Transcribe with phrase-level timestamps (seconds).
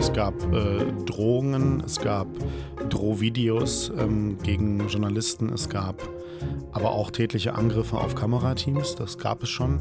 [0.00, 2.26] Es gab äh, Drohungen, es gab
[2.88, 6.02] Drohvideos ähm, gegen Journalisten, es gab
[6.72, 9.78] aber auch tätliche Angriffe auf Kamerateams, das gab es schon.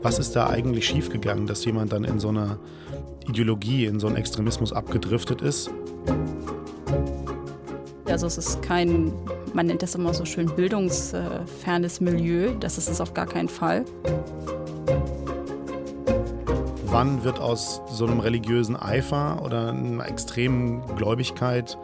[0.00, 2.58] Was ist da eigentlich schiefgegangen, dass jemand dann in so einer
[3.28, 5.70] Ideologie, in so einen Extremismus abgedriftet ist?
[8.06, 9.12] Also es ist kein,
[9.52, 12.54] man nennt das immer so schön, bildungsfernes Milieu.
[12.58, 13.84] Das ist es auf gar keinen Fall.
[16.98, 21.78] Wann wird aus so einem religiösen Eifer oder einer extremen Gläubigkeit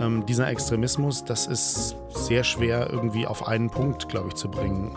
[0.00, 1.24] ähm, dieser Extremismus?
[1.24, 4.90] Das ist sehr schwer irgendwie auf einen Punkt, glaube ich, zu bringen.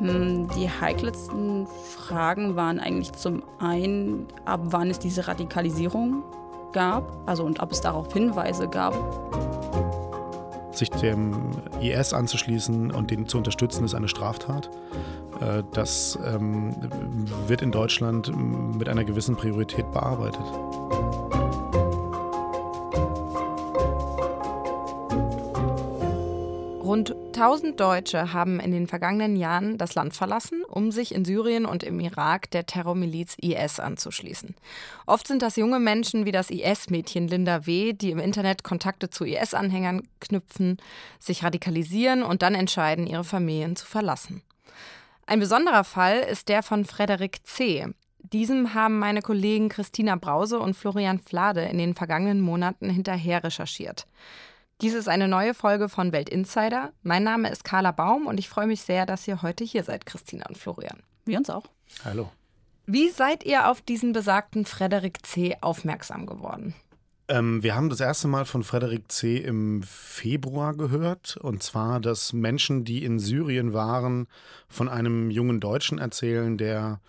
[0.00, 6.22] Hm, die heikelsten Fragen waren eigentlich zum einen, ab wann es diese Radikalisierung
[6.72, 8.92] gab, also und ob es darauf Hinweise gab.
[10.80, 11.50] Sich dem
[11.82, 14.70] IS anzuschließen und den zu unterstützen, ist eine Straftat.
[15.42, 16.74] Äh, das ähm,
[17.46, 20.40] wird in Deutschland mit einer gewissen Priorität bearbeitet.
[26.90, 31.64] Rund 1000 Deutsche haben in den vergangenen Jahren das Land verlassen, um sich in Syrien
[31.64, 34.56] und im Irak der Terrormiliz IS anzuschließen.
[35.06, 39.24] Oft sind das junge Menschen wie das IS-Mädchen Linda W., die im Internet Kontakte zu
[39.24, 40.78] IS-Anhängern knüpfen,
[41.20, 44.42] sich radikalisieren und dann entscheiden, ihre Familien zu verlassen.
[45.26, 47.86] Ein besonderer Fall ist der von Frederik C.
[48.18, 54.08] Diesem haben meine Kollegen Christina Brause und Florian Flade in den vergangenen Monaten hinterher recherchiert.
[54.80, 56.92] Dies ist eine neue Folge von Welt Insider.
[57.02, 60.06] Mein Name ist Carla Baum und ich freue mich sehr, dass ihr heute hier seid,
[60.06, 61.02] Christina und Florian.
[61.26, 61.64] Wir uns auch.
[62.02, 62.30] Hallo.
[62.86, 65.54] Wie seid ihr auf diesen besagten Frederik C.
[65.60, 66.74] aufmerksam geworden?
[67.28, 69.36] Ähm, wir haben das erste Mal von Frederik C.
[69.36, 71.36] im Februar gehört.
[71.36, 74.28] Und zwar, dass Menschen, die in Syrien waren,
[74.66, 77.00] von einem jungen Deutschen erzählen, der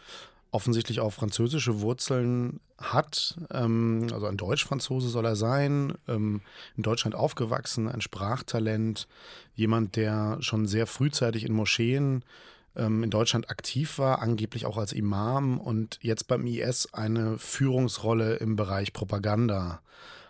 [0.52, 3.40] offensichtlich auch französische Wurzeln hat.
[3.52, 6.42] Ähm, also ein Deutsch-Franzose soll er sein, ähm,
[6.76, 9.08] in Deutschland aufgewachsen, ein Sprachtalent,
[9.56, 12.24] jemand, der schon sehr frühzeitig in Moscheen
[12.76, 18.36] ähm, in Deutschland aktiv war, angeblich auch als Imam und jetzt beim IS eine Führungsrolle
[18.36, 19.82] im Bereich Propaganda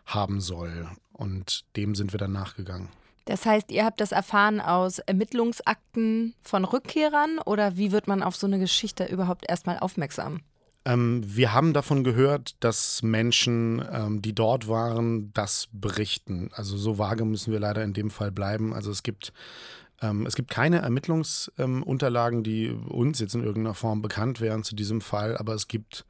[0.06, 0.88] haben soll.
[1.14, 2.90] Und dem sind wir dann nachgegangen.
[3.26, 8.36] Das heißt, ihr habt das erfahren aus Ermittlungsakten von Rückkehrern oder wie wird man auf
[8.36, 10.42] so eine Geschichte überhaupt erstmal aufmerksam?
[10.84, 16.50] Ähm, wir haben davon gehört, dass Menschen, ähm, die dort waren, das berichten.
[16.54, 18.74] Also so vage müssen wir leider in dem Fall bleiben.
[18.74, 19.32] Also es gibt,
[20.02, 24.76] ähm, es gibt keine Ermittlungsunterlagen, ähm, die uns jetzt in irgendeiner Form bekannt wären zu
[24.76, 26.06] diesem Fall, aber es gibt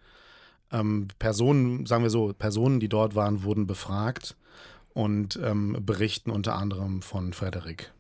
[0.72, 4.38] ähm, Personen, sagen wir so, Personen, die dort waren, wurden befragt
[4.94, 7.92] und ähm, berichten unter anderem von Frederik.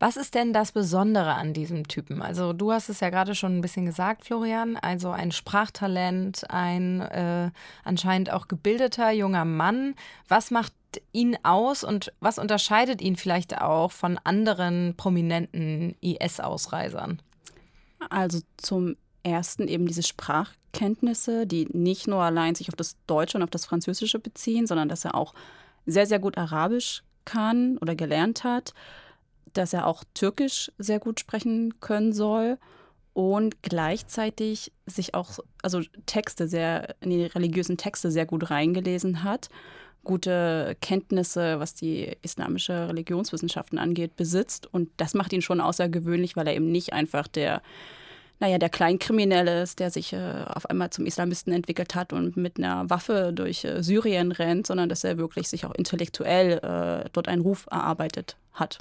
[0.00, 2.20] Was ist denn das Besondere an diesem Typen?
[2.20, 4.76] Also du hast es ja gerade schon ein bisschen gesagt, Florian.
[4.76, 7.50] Also ein Sprachtalent, ein äh,
[7.84, 9.94] anscheinend auch gebildeter junger Mann.
[10.28, 10.74] Was macht
[11.12, 17.22] ihn aus und was unterscheidet ihn vielleicht auch von anderen prominenten IS-Ausreisern?
[18.10, 23.42] Also zum ersten eben diese Sprachkenntnisse, die nicht nur allein sich auf das Deutsche und
[23.42, 25.34] auf das Französische beziehen, sondern dass er auch
[25.86, 28.74] sehr, sehr gut Arabisch kann oder gelernt hat,
[29.52, 32.58] dass er auch Türkisch sehr gut sprechen können soll
[33.12, 39.48] und gleichzeitig sich auch, also Texte sehr, in die religiösen Texte sehr gut reingelesen hat,
[40.02, 44.66] gute Kenntnisse, was die islamische Religionswissenschaften angeht, besitzt.
[44.72, 47.62] Und das macht ihn schon außergewöhnlich, weil er eben nicht einfach der
[48.40, 52.58] naja, der Kleinkriminelle ist, der sich äh, auf einmal zum Islamisten entwickelt hat und mit
[52.58, 57.28] einer Waffe durch äh, Syrien rennt, sondern dass er wirklich sich auch intellektuell äh, dort
[57.28, 58.78] einen Ruf erarbeitet hat.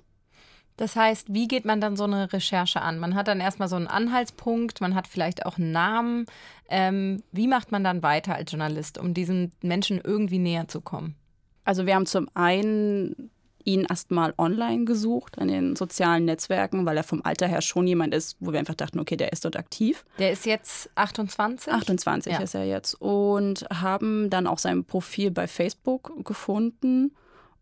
[0.78, 2.98] Das heißt, wie geht man dann so eine Recherche an?
[2.98, 6.26] Man hat dann erstmal so einen Anhaltspunkt, man hat vielleicht auch einen Namen.
[6.68, 11.16] Ähm, wie macht man dann weiter als Journalist, um diesen Menschen irgendwie näher zu kommen?
[11.64, 13.30] Also wir haben zum einen
[13.66, 18.14] ihn erstmal online gesucht, an den sozialen Netzwerken, weil er vom Alter her schon jemand
[18.14, 20.06] ist, wo wir einfach dachten, okay, der ist dort aktiv.
[20.20, 21.72] Der ist jetzt 28?
[21.72, 22.40] 28 ja.
[22.40, 22.96] ist er jetzt.
[23.02, 27.12] Und haben dann auch sein Profil bei Facebook gefunden.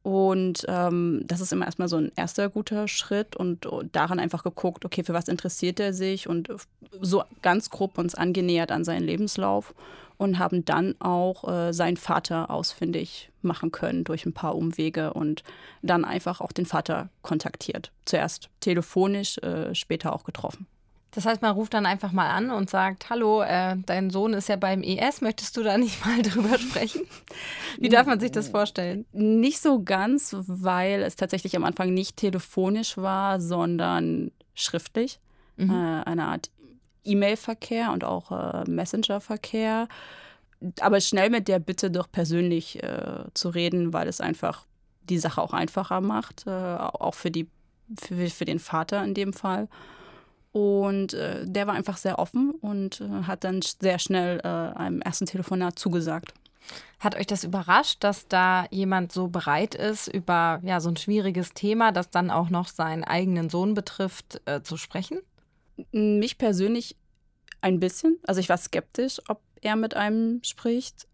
[0.03, 4.83] Und ähm, das ist immer erstmal so ein erster guter Schritt und daran einfach geguckt,
[4.83, 6.49] okay, für was interessiert er sich und
[7.01, 9.75] so ganz grob uns angenähert an seinen Lebenslauf
[10.21, 15.43] und haben dann auch äh, seinen Vater ausfindig machen können durch ein paar Umwege und
[15.81, 17.91] dann einfach auch den Vater kontaktiert.
[18.05, 20.67] Zuerst telefonisch, äh, später auch getroffen.
[21.09, 24.47] Das heißt, man ruft dann einfach mal an und sagt, hallo, äh, dein Sohn ist
[24.47, 27.01] ja beim ES, möchtest du da nicht mal drüber sprechen?
[27.79, 29.05] Wie darf man sich das vorstellen?
[29.13, 35.19] Nicht so ganz, weil es tatsächlich am Anfang nicht telefonisch war, sondern schriftlich.
[35.57, 35.71] Mhm.
[35.71, 36.51] Äh, eine Art
[37.03, 39.87] E-Mail-Verkehr und auch äh, Messenger-Verkehr.
[40.79, 44.65] aber schnell mit der Bitte doch persönlich äh, zu reden, weil es einfach
[45.09, 47.47] die Sache auch einfacher macht, äh, auch für, die,
[47.99, 49.67] für, für den Vater in dem Fall.
[50.51, 55.01] Und äh, der war einfach sehr offen und äh, hat dann sehr schnell äh, einem
[55.01, 56.33] ersten Telefonat zugesagt.
[56.99, 61.53] Hat euch das überrascht, dass da jemand so bereit ist, über ja, so ein schwieriges
[61.53, 65.17] Thema, das dann auch noch seinen eigenen Sohn betrifft, zu sprechen?
[65.91, 66.95] Mich persönlich
[67.61, 68.19] ein bisschen.
[68.23, 71.07] Also ich war skeptisch, ob er mit einem spricht.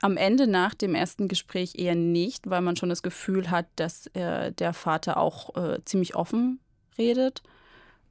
[0.00, 4.08] Am Ende nach dem ersten Gespräch eher nicht, weil man schon das Gefühl hat, dass
[4.08, 6.58] äh, der Vater auch äh, ziemlich offen
[6.98, 7.42] redet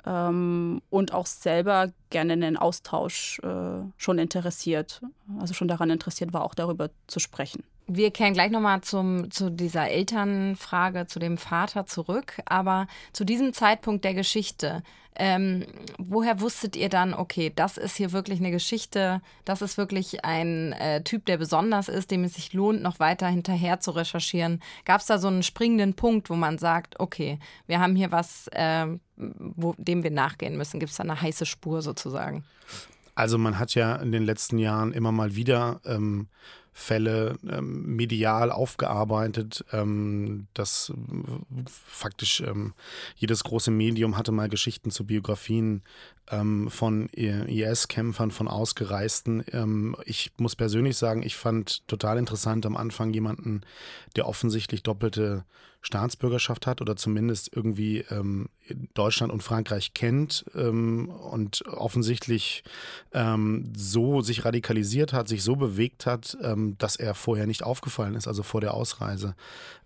[0.05, 5.01] ähm, und auch selber gerne in den Austausch äh, schon interessiert,
[5.39, 7.63] also schon daran interessiert war, auch darüber zu sprechen.
[7.87, 12.39] Wir kehren gleich nochmal zu dieser Elternfrage, zu dem Vater zurück.
[12.45, 14.83] Aber zu diesem Zeitpunkt der Geschichte,
[15.15, 15.65] ähm,
[15.97, 20.71] woher wusstet ihr dann, okay, das ist hier wirklich eine Geschichte, das ist wirklich ein
[20.73, 24.61] äh, Typ, der besonders ist, dem es sich lohnt, noch weiter hinterher zu recherchieren?
[24.85, 28.47] Gab es da so einen springenden Punkt, wo man sagt, okay, wir haben hier was,
[28.53, 28.87] äh,
[29.17, 30.79] wo, dem wir nachgehen müssen?
[30.79, 32.45] Gibt es da eine heiße Spur sozusagen?
[33.13, 36.29] Also man hat ja in den letzten Jahren immer mal wieder ähm,
[36.73, 39.65] Fälle ähm, medial aufgearbeitet.
[39.73, 40.93] Ähm, das
[41.65, 42.73] faktisch ähm,
[43.15, 45.83] jedes große Medium hatte mal Geschichten zu Biografien
[46.29, 49.43] ähm, von IS-Kämpfern, von Ausgereisten.
[49.51, 53.61] Ähm, ich muss persönlich sagen, ich fand total interessant am Anfang jemanden,
[54.15, 55.43] der offensichtlich doppelte
[55.81, 58.49] Staatsbürgerschaft hat oder zumindest irgendwie ähm,
[58.93, 62.63] Deutschland und Frankreich kennt ähm, und offensichtlich
[63.13, 68.15] ähm, so sich radikalisiert hat, sich so bewegt hat, ähm, dass er vorher nicht aufgefallen
[68.15, 69.35] ist, also vor der Ausreise.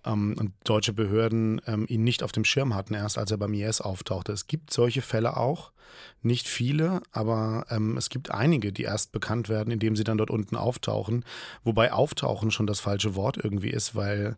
[0.05, 3.53] Ähm, und deutsche Behörden ähm, ihn nicht auf dem Schirm hatten, erst als er beim
[3.53, 4.31] IS auftauchte.
[4.31, 5.71] Es gibt solche Fälle auch.
[6.21, 10.31] Nicht viele, aber ähm, es gibt einige, die erst bekannt werden, indem sie dann dort
[10.31, 11.23] unten auftauchen.
[11.63, 14.35] Wobei auftauchen schon das falsche Wort irgendwie ist, weil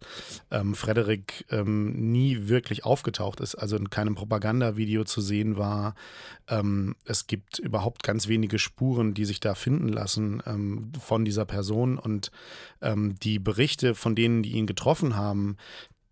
[0.52, 5.96] ähm, Frederik ähm, nie wirklich aufgetaucht ist, also in keinem Propagandavideo zu sehen war.
[6.50, 11.46] Ähm, es gibt überhaupt ganz wenige Spuren, die sich da finden lassen ähm, von dieser
[11.46, 11.98] Person.
[11.98, 12.32] Und
[12.80, 15.57] die Berichte von denen, die ihn getroffen haben,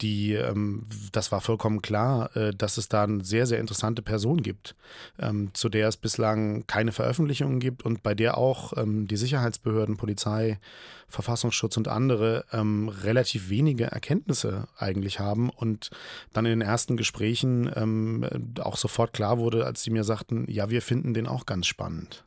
[0.02, 4.42] die, ähm, das war vollkommen klar, äh, dass es da eine sehr, sehr interessante Person
[4.42, 4.76] gibt,
[5.20, 9.96] ähm, zu der es bislang keine Veröffentlichungen gibt und bei der auch ähm, die Sicherheitsbehörden,
[9.96, 10.60] Polizei,
[11.08, 15.92] Verfassungsschutz und andere ähm, relativ wenige Erkenntnisse eigentlich haben und
[16.34, 18.26] dann in den ersten Gesprächen ähm,
[18.60, 22.26] auch sofort klar wurde, als sie mir sagten, ja, wir finden den auch ganz spannend.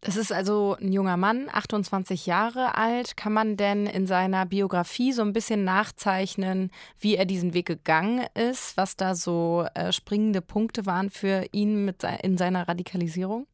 [0.00, 3.16] Es ist also ein junger Mann, 28 Jahre alt.
[3.16, 8.26] Kann man denn in seiner Biografie so ein bisschen nachzeichnen, wie er diesen Weg gegangen
[8.34, 13.46] ist, was da so äh, springende Punkte waren für ihn mit, in seiner Radikalisierung?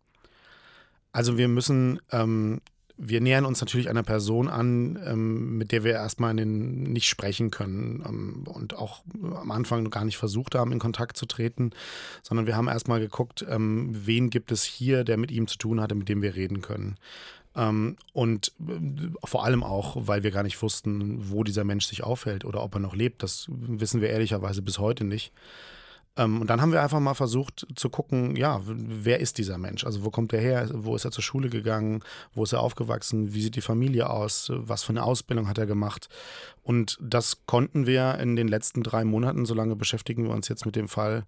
[1.12, 2.61] Also wir müssen ähm,
[2.96, 7.50] wir nähern uns natürlich einer Person an, ähm, mit der wir erstmal den, nicht sprechen
[7.50, 11.70] können ähm, und auch am Anfang gar nicht versucht haben, in Kontakt zu treten,
[12.23, 15.81] sondern wir haben erstmal geguckt, ähm, wen gibt es hier, der mit ihm zu tun
[15.81, 16.96] hatte, mit dem wir reden können.
[17.56, 22.02] Ähm, und äh, vor allem auch, weil wir gar nicht wussten, wo dieser Mensch sich
[22.05, 23.23] aufhält oder ob er noch lebt.
[23.23, 25.32] Das wissen wir ehrlicherweise bis heute nicht.
[26.17, 29.85] Ähm, und dann haben wir einfach mal versucht zu gucken, ja, wer ist dieser Mensch?
[29.85, 30.69] Also wo kommt er her?
[30.73, 32.03] Wo ist er zur Schule gegangen?
[32.35, 33.35] Wo ist er aufgewachsen?
[33.35, 34.51] Wie sieht die Familie aus?
[34.55, 36.09] Was für eine Ausbildung hat er gemacht?
[36.63, 40.77] Und das konnten wir in den letzten drei Monaten, solange beschäftigen wir uns jetzt mit
[40.77, 41.25] dem Fall,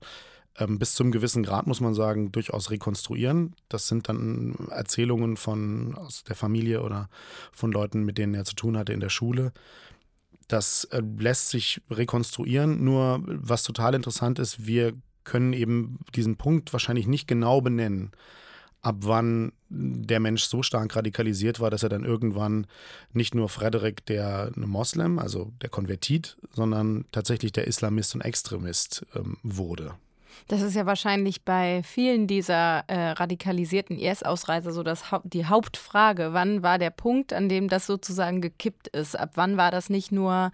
[0.58, 3.54] ähm, bis zum gewissen Grad, muss man sagen, durchaus rekonstruieren.
[3.68, 7.08] Das sind dann Erzählungen von aus der Familie oder
[7.52, 9.52] von Leuten, mit denen er zu tun hatte in der Schule.
[10.48, 16.72] Das äh, lässt sich rekonstruieren, nur was total interessant ist, wir können eben diesen Punkt
[16.72, 18.12] wahrscheinlich nicht genau benennen,
[18.80, 22.68] ab wann der Mensch so stark radikalisiert war, dass er dann irgendwann
[23.12, 29.38] nicht nur Frederik der Moslem, also der Konvertit, sondern tatsächlich der Islamist und Extremist ähm,
[29.42, 29.94] wurde.
[30.48, 36.32] Das ist ja wahrscheinlich bei vielen dieser äh, radikalisierten IS-Ausreiser so das die Hauptfrage.
[36.32, 39.18] Wann war der Punkt, an dem das sozusagen gekippt ist?
[39.18, 40.50] Ab wann war das nicht nur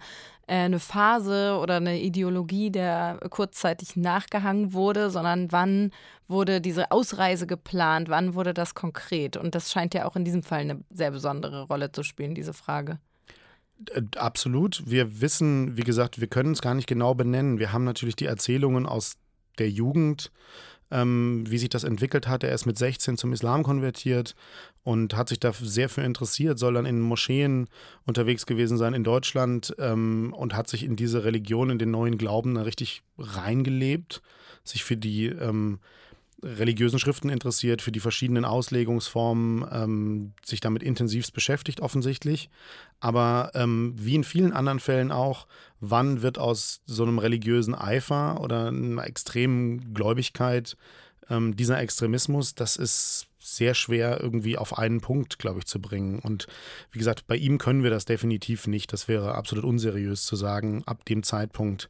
[0.47, 5.91] äh, eine Phase oder eine Ideologie, der kurzzeitig nachgehangen wurde, sondern wann
[6.27, 8.09] wurde diese Ausreise geplant?
[8.09, 9.37] Wann wurde das konkret?
[9.37, 12.53] Und das scheint ja auch in diesem Fall eine sehr besondere Rolle zu spielen, diese
[12.53, 12.99] Frage.
[13.91, 14.83] Äh, absolut.
[14.85, 17.59] Wir wissen, wie gesagt, wir können es gar nicht genau benennen.
[17.59, 19.17] Wir haben natürlich die Erzählungen aus
[19.59, 20.31] der Jugend,
[20.91, 22.43] ähm, wie sich das entwickelt hat.
[22.43, 24.35] Er ist mit 16 zum Islam konvertiert
[24.83, 27.67] und hat sich da sehr für interessiert, soll dann in Moscheen
[28.05, 32.17] unterwegs gewesen sein in Deutschland ähm, und hat sich in diese Religion, in den neuen
[32.17, 34.21] Glauben richtig reingelebt,
[34.63, 35.79] sich für die ähm,
[36.43, 42.49] religiösen Schriften interessiert, für die verschiedenen Auslegungsformen, ähm, sich damit intensivst beschäftigt, offensichtlich.
[42.99, 45.47] Aber ähm, wie in vielen anderen Fällen auch,
[45.79, 50.77] wann wird aus so einem religiösen Eifer oder einer extremen Gläubigkeit
[51.29, 56.19] ähm, dieser Extremismus, das ist sehr schwer irgendwie auf einen Punkt, glaube ich, zu bringen.
[56.19, 56.47] Und
[56.91, 58.93] wie gesagt, bei ihm können wir das definitiv nicht.
[58.93, 61.89] Das wäre absolut unseriös zu sagen, ab dem Zeitpunkt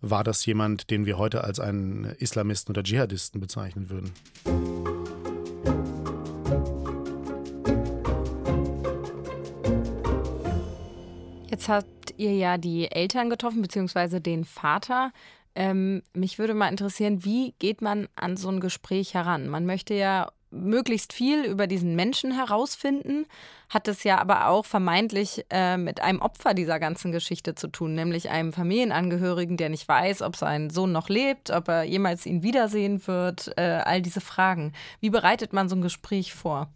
[0.00, 4.12] war das jemand, den wir heute als einen Islamisten oder Dschihadisten bezeichnen würden.
[11.50, 15.12] Jetzt habt ihr ja die Eltern getroffen, beziehungsweise den Vater.
[15.54, 19.48] Ähm, mich würde mal interessieren, wie geht man an so ein Gespräch heran?
[19.48, 23.26] Man möchte ja möglichst viel über diesen Menschen herausfinden,
[23.68, 27.94] hat es ja aber auch vermeintlich äh, mit einem Opfer dieser ganzen Geschichte zu tun,
[27.94, 32.42] nämlich einem Familienangehörigen, der nicht weiß, ob sein Sohn noch lebt, ob er jemals ihn
[32.42, 34.72] wiedersehen wird, äh, all diese Fragen.
[35.00, 36.68] Wie bereitet man so ein Gespräch vor?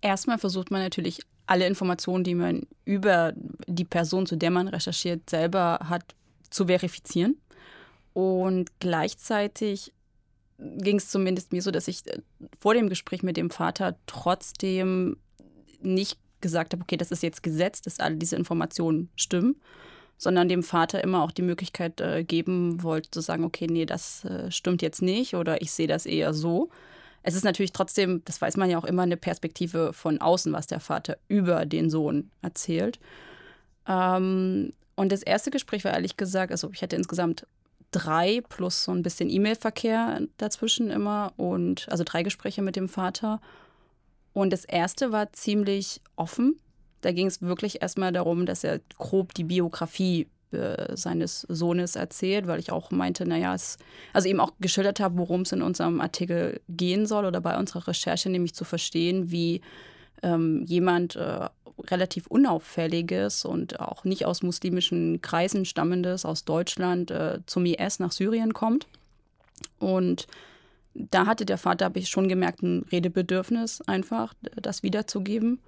[0.00, 3.32] Erstmal versucht man natürlich alle Informationen, die man über
[3.66, 6.14] die Person, zu der man recherchiert, selber hat,
[6.50, 7.36] zu verifizieren.
[8.12, 9.92] Und gleichzeitig
[10.58, 12.20] ging es zumindest mir so, dass ich äh,
[12.58, 15.16] vor dem Gespräch mit dem Vater trotzdem
[15.80, 19.56] nicht gesagt habe, okay, das ist jetzt Gesetz, dass alle diese Informationen stimmen,
[20.18, 24.24] sondern dem Vater immer auch die Möglichkeit äh, geben wollte, zu sagen, okay, nee, das
[24.24, 26.70] äh, stimmt jetzt nicht oder ich sehe das eher so.
[27.22, 30.66] Es ist natürlich trotzdem, das weiß man ja auch immer, eine Perspektive von außen, was
[30.66, 33.00] der Vater über den Sohn erzählt.
[33.88, 37.46] Ähm, und das erste Gespräch war ehrlich gesagt, also ich hatte insgesamt
[37.94, 43.40] drei plus so ein bisschen E-Mail-Verkehr dazwischen immer und also drei Gespräche mit dem Vater.
[44.32, 46.58] Und das erste war ziemlich offen.
[47.02, 52.48] Da ging es wirklich erstmal darum, dass er grob die Biografie äh, seines Sohnes erzählt,
[52.48, 53.78] weil ich auch meinte, naja, es,
[54.12, 57.86] also eben auch geschildert habe, worum es in unserem Artikel gehen soll oder bei unserer
[57.86, 59.60] Recherche, nämlich zu verstehen, wie
[60.22, 61.48] ähm, jemand äh,
[61.78, 68.12] relativ unauffälliges und auch nicht aus muslimischen Kreisen stammendes aus Deutschland äh, zum IS nach
[68.12, 68.86] Syrien kommt.
[69.78, 70.26] Und
[70.94, 75.60] da hatte der Vater, habe ich schon gemerkt, ein Redebedürfnis einfach, das wiederzugeben.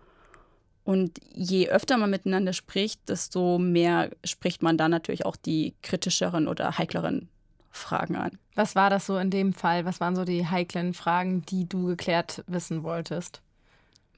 [0.85, 6.47] Und je öfter man miteinander spricht, desto mehr spricht man da natürlich auch die kritischeren
[6.47, 7.29] oder heikleren
[7.73, 8.39] Fragen an.
[8.55, 9.85] Was war das so in dem Fall?
[9.85, 13.43] Was waren so die heiklen Fragen, die du geklärt wissen wolltest?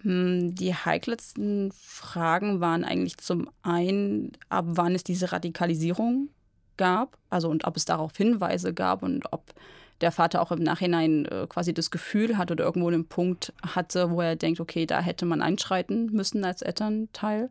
[0.02, 6.28] Hm, die heikelsten Fragen waren eigentlich zum einen, ab wann es diese Radikalisierung
[6.76, 9.52] gab, also und ob es darauf Hinweise gab und ob
[10.00, 14.10] der Vater auch im Nachhinein äh, quasi das Gefühl hat oder irgendwo einen Punkt hatte,
[14.10, 17.50] wo er denkt, okay, da hätte man einschreiten müssen als Elternteil.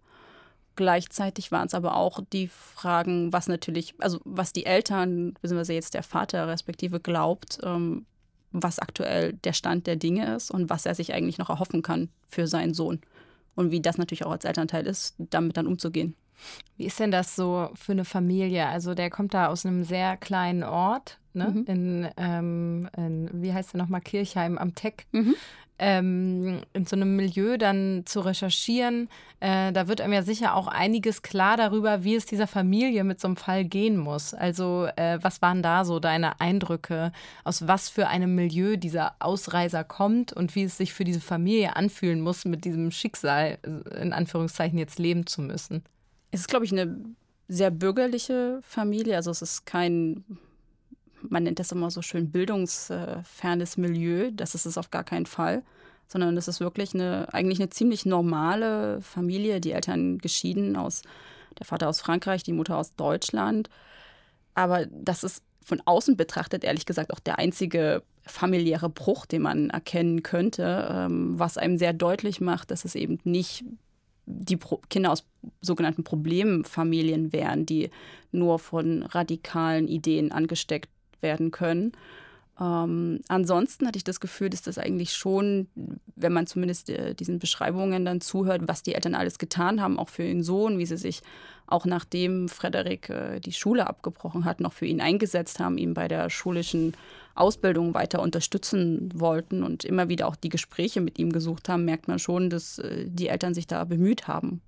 [0.78, 5.96] Gleichzeitig waren es aber auch die Fragen, was natürlich, also was die Eltern, beziehungsweise jetzt
[5.96, 8.06] der Vater respektive glaubt, ähm,
[8.52, 12.10] was aktuell der Stand der Dinge ist und was er sich eigentlich noch erhoffen kann
[12.28, 13.02] für seinen Sohn.
[13.56, 16.16] Und wie das natürlich auch als Elternteil ist, damit dann umzugehen.
[16.78, 18.68] Wie ist denn das so für eine Familie?
[18.68, 21.50] Also der kommt da aus einem sehr kleinen Ort, ne?
[21.50, 21.66] Mhm.
[21.66, 25.08] In, ähm, in, wie heißt der nochmal, Kirchheim am Teck.
[25.12, 25.36] Mhm
[25.80, 30.68] ähm, in so einem Milieu dann zu recherchieren, äh, da wird einem ja sicher auch
[30.68, 34.34] einiges klar darüber, wie es dieser Familie mit so einem Fall gehen muss.
[34.34, 37.12] Also äh, was waren da so deine Eindrücke,
[37.44, 41.76] aus was für einem Milieu dieser Ausreiser kommt und wie es sich für diese Familie
[41.76, 45.84] anfühlen muss, mit diesem Schicksal äh, in Anführungszeichen jetzt leben zu müssen?
[46.32, 46.98] Es ist, glaube ich, eine
[47.48, 49.16] sehr bürgerliche Familie.
[49.16, 50.24] Also es ist kein
[51.22, 54.32] man nennt das immer so schön bildungsfernes Milieu.
[54.32, 55.64] Das ist es auf gar keinen Fall,
[56.08, 59.60] sondern das ist wirklich eine, eigentlich eine ziemlich normale Familie.
[59.60, 61.02] Die Eltern geschieden aus,
[61.58, 63.70] der Vater aus Frankreich, die Mutter aus Deutschland.
[64.54, 69.70] Aber das ist von außen betrachtet, ehrlich gesagt, auch der einzige familiäre Bruch, den man
[69.70, 73.66] erkennen könnte, ähm, was einem sehr deutlich macht, dass es eben nicht
[74.26, 74.60] die
[74.90, 75.26] Kinder aus
[75.62, 77.90] sogenannten Problemfamilien wären, die
[78.32, 80.90] nur von radikalen Ideen angesteckt
[81.22, 81.94] werden können.
[82.60, 85.68] Ähm, ansonsten hatte ich das Gefühl, dass das eigentlich schon,
[86.16, 90.10] wenn man zumindest äh, diesen Beschreibungen dann zuhört, was die Eltern alles getan haben, auch
[90.10, 91.22] für ihren Sohn, wie sie sich
[91.68, 96.08] auch nachdem Frederik äh, die Schule abgebrochen hat, noch für ihn eingesetzt haben, ihn bei
[96.08, 96.94] der schulischen
[97.36, 102.08] Ausbildung weiter unterstützen wollten und immer wieder auch die Gespräche mit ihm gesucht haben, merkt
[102.08, 104.62] man schon, dass äh, die Eltern sich da bemüht haben.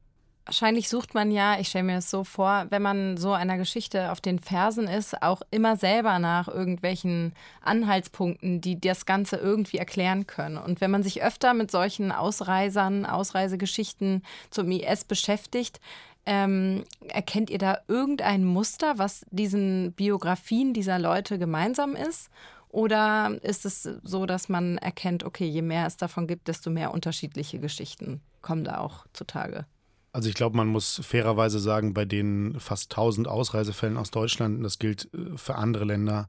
[0.49, 4.11] Wahrscheinlich sucht man ja, ich stelle mir das so vor, wenn man so einer Geschichte
[4.11, 10.25] auf den Fersen ist, auch immer selber nach irgendwelchen Anhaltspunkten, die das Ganze irgendwie erklären
[10.25, 10.57] können.
[10.57, 15.79] Und wenn man sich öfter mit solchen Ausreisern, Ausreisegeschichten zum IS beschäftigt,
[16.25, 22.31] ähm, erkennt ihr da irgendein Muster, was diesen Biografien dieser Leute gemeinsam ist?
[22.69, 26.91] Oder ist es so, dass man erkennt, okay, je mehr es davon gibt, desto mehr
[26.91, 29.67] unterschiedliche Geschichten kommen da auch zutage?
[30.11, 34.79] Also ich glaube, man muss fairerweise sagen, bei den fast 1000 Ausreisefällen aus Deutschland, das
[34.79, 36.27] gilt äh, für andere Länder,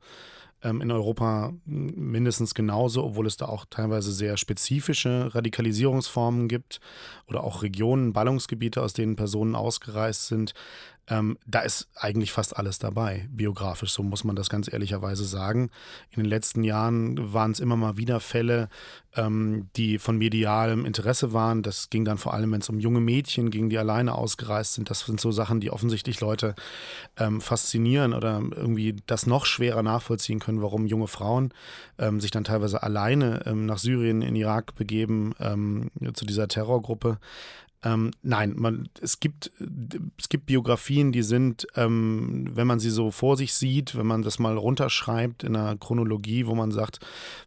[0.63, 6.81] ähm, in Europa mindestens genauso, obwohl es da auch teilweise sehr spezifische Radikalisierungsformen gibt
[7.27, 10.53] oder auch Regionen, Ballungsgebiete, aus denen Personen ausgereist sind.
[11.11, 15.71] Ähm, da ist eigentlich fast alles dabei, biografisch, so muss man das ganz ehrlicherweise sagen.
[16.11, 18.69] In den letzten Jahren waren es immer mal wieder Fälle,
[19.17, 21.63] ähm, die von medialem Interesse waren.
[21.63, 24.89] Das ging dann vor allem, wenn es um junge Mädchen ging, die alleine ausgereist sind.
[24.89, 26.55] Das sind so Sachen, die offensichtlich Leute
[27.17, 31.53] ähm, faszinieren oder irgendwie das noch schwerer nachvollziehen können, warum junge Frauen
[31.99, 37.19] ähm, sich dann teilweise alleine ähm, nach Syrien, in Irak begeben, ähm, zu dieser Terrorgruppe.
[37.83, 39.51] Ähm, nein, man, es, gibt,
[40.19, 44.23] es gibt Biografien, die sind, ähm, wenn man sie so vor sich sieht, wenn man
[44.23, 47.01] das mal runterschreibt in einer Chronologie, wo man sagt,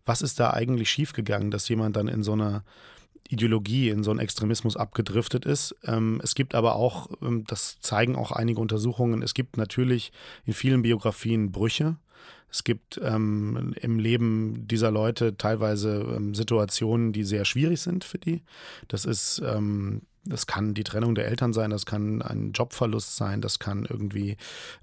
[0.05, 2.63] was ist da eigentlich schiefgegangen, dass jemand dann in so einer
[3.29, 5.75] Ideologie, in so einen Extremismus abgedriftet ist.
[5.83, 10.11] Ähm, es gibt aber auch, ähm, das zeigen auch einige Untersuchungen, es gibt natürlich
[10.45, 11.97] in vielen Biografien Brüche.
[12.49, 18.19] Es gibt ähm, im Leben dieser Leute teilweise ähm, Situationen, die sehr schwierig sind für
[18.19, 18.43] die.
[18.87, 23.41] Das ist ähm, das kann die Trennung der Eltern sein, das kann ein Jobverlust sein,
[23.41, 24.37] das kann irgendwie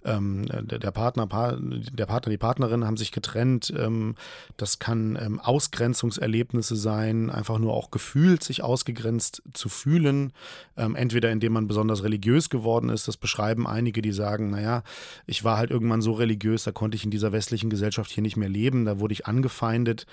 [0.05, 1.27] ähm, der Partner,
[1.59, 4.17] der Partner, die Partnerin haben sich getrennt, ähm,
[4.59, 10.33] das kann ähm, Ausgrenzungserlebnisse sein, einfach nur auch gefühlt sich ausgegrenzt zu fühlen,
[10.77, 14.83] ähm, entweder indem man besonders religiös geworden ist, das beschreiben einige, die sagen, naja,
[15.27, 18.37] ich war halt irgendwann so religiös, da konnte ich in dieser westlichen Gesellschaft hier nicht
[18.37, 20.07] mehr leben, da wurde ich angefeindet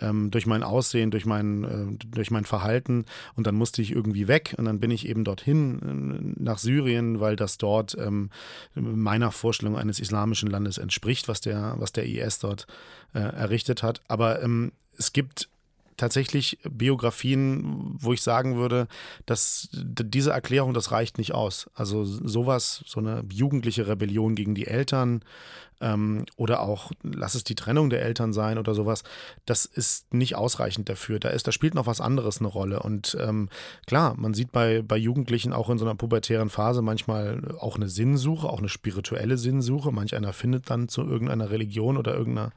[0.00, 4.28] ähm, durch mein Aussehen, durch mein, äh, durch mein Verhalten und dann musste ich irgendwie
[4.28, 8.30] weg und dann dann bin ich eben dorthin äh, nach Syrien, weil das dort ähm,
[8.74, 12.66] meiner Vorstellung eines islamischen Landes entspricht, was der, was der IS dort
[13.14, 14.02] äh, errichtet hat.
[14.08, 15.48] Aber ähm, es gibt
[15.96, 18.88] tatsächlich Biografien, wo ich sagen würde,
[19.26, 21.70] dass diese Erklärung, das reicht nicht aus.
[21.74, 25.22] Also sowas, so eine jugendliche Rebellion gegen die Eltern,
[25.80, 29.02] ähm, oder auch, lass es die Trennung der Eltern sein oder sowas,
[29.46, 31.18] das ist nicht ausreichend dafür.
[31.18, 32.80] Da, ist, da spielt noch was anderes eine Rolle.
[32.80, 33.48] Und ähm,
[33.86, 37.88] klar, man sieht bei, bei Jugendlichen auch in so einer pubertären Phase manchmal auch eine
[37.88, 39.92] Sinnsuche, auch eine spirituelle Sinnsuche.
[39.92, 42.52] Manch einer findet dann zu irgendeiner Religion oder irgendeiner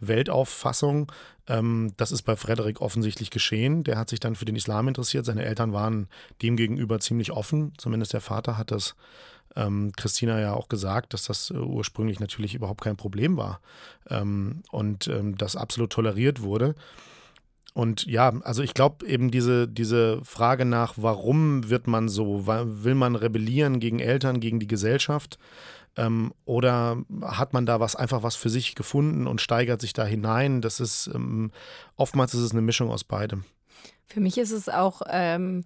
[0.00, 1.10] Weltauffassung.
[1.48, 3.84] Ähm, das ist bei Frederik offensichtlich geschehen.
[3.84, 5.24] Der hat sich dann für den Islam interessiert.
[5.24, 6.08] Seine Eltern waren
[6.42, 7.72] demgegenüber ziemlich offen.
[7.78, 8.94] Zumindest der Vater hat das
[9.56, 13.60] ähm, Christina ja auch gesagt, dass das äh, ursprünglich natürlich überhaupt kein Problem war
[14.08, 16.74] ähm, und ähm, das absolut toleriert wurde.
[17.74, 22.94] Und ja, also ich glaube eben diese, diese Frage nach, warum wird man so, will
[22.94, 25.38] man rebellieren gegen Eltern, gegen die Gesellschaft?
[25.96, 30.04] Ähm, oder hat man da was einfach was für sich gefunden und steigert sich da
[30.04, 30.60] hinein?
[30.60, 31.50] Das ist ähm,
[31.96, 33.44] oftmals ist es eine Mischung aus beidem.
[34.06, 35.64] Für mich ist es auch ähm,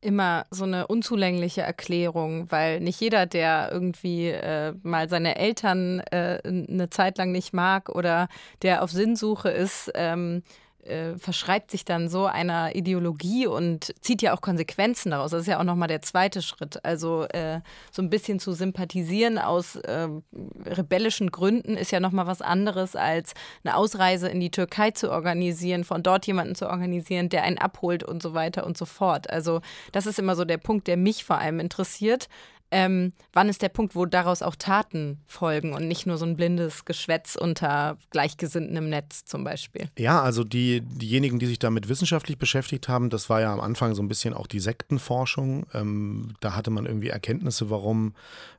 [0.00, 6.40] immer so eine unzulängliche Erklärung, weil nicht jeder, der irgendwie äh, mal seine Eltern äh,
[6.44, 8.28] eine Zeit lang nicht mag oder
[8.62, 10.42] der auf Sinnsuche ist, ähm,
[10.88, 15.30] äh, verschreibt sich dann so einer Ideologie und zieht ja auch Konsequenzen daraus.
[15.30, 16.84] Das ist ja auch nochmal der zweite Schritt.
[16.84, 17.60] Also äh,
[17.92, 20.08] so ein bisschen zu sympathisieren aus äh,
[20.64, 25.84] rebellischen Gründen ist ja nochmal was anderes, als eine Ausreise in die Türkei zu organisieren,
[25.84, 29.30] von dort jemanden zu organisieren, der einen abholt und so weiter und so fort.
[29.30, 29.60] Also
[29.92, 32.28] das ist immer so der Punkt, der mich vor allem interessiert
[32.70, 36.36] ähm, wann ist der Punkt, wo daraus auch Taten folgen und nicht nur so ein
[36.36, 39.88] blindes Geschwätz unter Gleichgesinnten im Netz zum Beispiel?
[39.98, 43.94] Ja, also die, diejenigen, die sich damit wissenschaftlich beschäftigt haben, das war ja am Anfang
[43.94, 45.66] so ein bisschen auch die Sektenforschung.
[45.72, 48.14] Ähm, da hatte man irgendwie Erkenntnisse, warum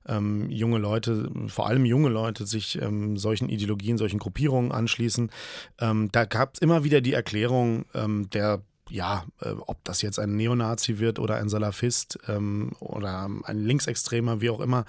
[0.07, 5.29] ähm, junge Leute, vor allem junge Leute, sich ähm, solchen Ideologien, solchen Gruppierungen anschließen.
[5.79, 10.19] Ähm, da gab es immer wieder die Erklärung ähm, der ja, äh, ob das jetzt
[10.19, 14.85] ein Neonazi wird oder ein Salafist ähm, oder ein Linksextremer, wie auch immer,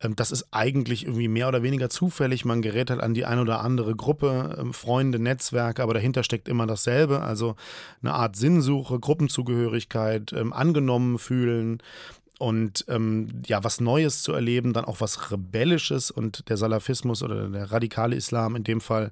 [0.00, 2.44] ähm, das ist eigentlich irgendwie mehr oder weniger zufällig.
[2.44, 6.48] Man gerät halt an die eine oder andere Gruppe, ähm, Freunde, Netzwerke, aber dahinter steckt
[6.48, 7.20] immer dasselbe.
[7.20, 7.56] Also
[8.02, 11.82] eine Art Sinnsuche, Gruppenzugehörigkeit, ähm, angenommen fühlen,
[12.42, 16.10] und ähm, ja, was Neues zu erleben, dann auch was Rebellisches.
[16.10, 19.10] Und der Salafismus oder der radikale Islam in dem Fall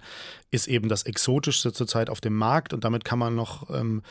[0.50, 2.72] ist eben das Exotischste zurzeit auf dem Markt.
[2.72, 4.02] Und damit kann man noch ähm,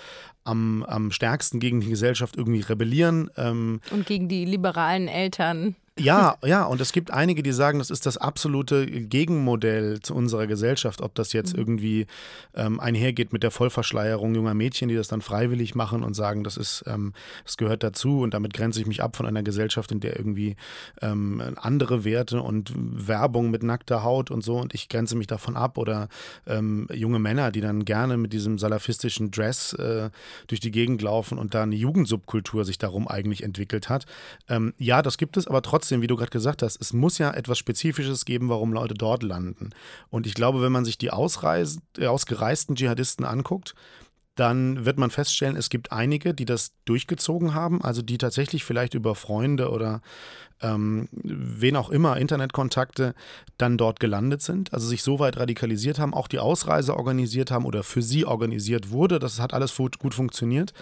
[0.46, 3.30] am, am stärksten gegen die Gesellschaft irgendwie rebellieren.
[3.36, 7.90] Ähm, und gegen die liberalen Eltern Ja, ja, und es gibt einige, die sagen, das
[7.90, 11.60] ist das absolute Gegenmodell zu unserer Gesellschaft, ob das jetzt mhm.
[11.60, 12.08] irgendwie
[12.56, 16.58] ähm, einhergeht mit der Vollverschleierung junger Mädchen, die das dann freiwillig machen und sagen, das
[16.58, 20.00] ist, ähm, das gehört dazu und damit grenze ich mich ab von einer Gesellschaft, in
[20.00, 20.56] der irgendwie
[21.02, 25.56] ähm, andere Werte und Werbung mit nackter Haut und so und ich grenze mich davon
[25.56, 26.08] ab oder
[26.48, 30.10] ähm, junge Männer, die dann gerne mit diesem salafistischen Dress äh,
[30.48, 34.06] durch die Gegend laufen und da eine Jugendsubkultur sich darum eigentlich entwickelt hat.
[34.48, 37.32] Ähm, ja, das gibt es, aber trotzdem, wie du gerade gesagt hast, es muss ja
[37.32, 39.72] etwas Spezifisches geben, warum Leute dort landen.
[40.10, 43.76] Und ich glaube, wenn man sich die Ausreise, äh, ausgereisten Dschihadisten anguckt,
[44.40, 48.94] dann wird man feststellen, es gibt einige, die das durchgezogen haben, also die tatsächlich vielleicht
[48.94, 50.02] über Freunde oder
[50.62, 53.16] ähm, wen auch immer, Internetkontakte,
[53.58, 57.66] dann dort gelandet sind, also sich so weit radikalisiert haben, auch die Ausreise organisiert haben
[57.66, 59.20] oder für sie organisiert wurde.
[59.20, 60.74] Das hat alles gut funktioniert,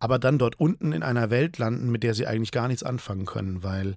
[0.00, 3.26] aber dann dort unten in einer Welt landen, mit der sie eigentlich gar nichts anfangen
[3.26, 3.94] können, weil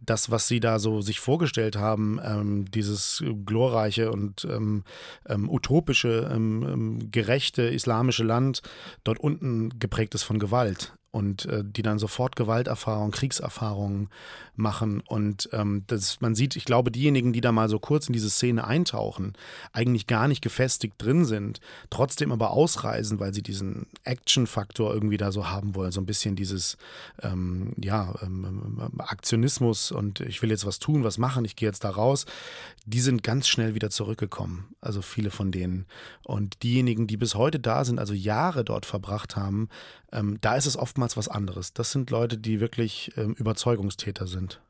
[0.00, 4.84] das, was sie da so sich vorgestellt haben, ähm, dieses glorreiche und ähm,
[5.28, 8.62] ähm, utopische, ähm, ähm, gerechte islamische Land,
[9.04, 14.08] dort unten geprägt ist von Gewalt und äh, die dann sofort Gewalterfahrungen, Kriegserfahrungen
[14.54, 15.02] machen.
[15.06, 18.30] Und ähm, das, man sieht, ich glaube, diejenigen, die da mal so kurz in diese
[18.30, 19.32] Szene eintauchen,
[19.72, 25.32] eigentlich gar nicht gefestigt drin sind, trotzdem aber ausreisen, weil sie diesen Action-Faktor irgendwie da
[25.32, 25.90] so haben wollen.
[25.90, 26.76] So ein bisschen dieses
[27.22, 31.68] ähm, ja, ähm, ähm, Aktionismus und ich will jetzt was tun, was machen, ich gehe
[31.68, 32.26] jetzt da raus.
[32.86, 34.68] Die sind ganz schnell wieder zurückgekommen.
[34.80, 35.86] Also viele von denen.
[36.22, 39.68] Und diejenigen, die bis heute da sind, also Jahre dort verbracht haben,
[40.12, 41.72] ähm, da ist es oftmals was anderes.
[41.72, 44.60] Das sind Leute, die wirklich ähm, Überzeugungstäter sind.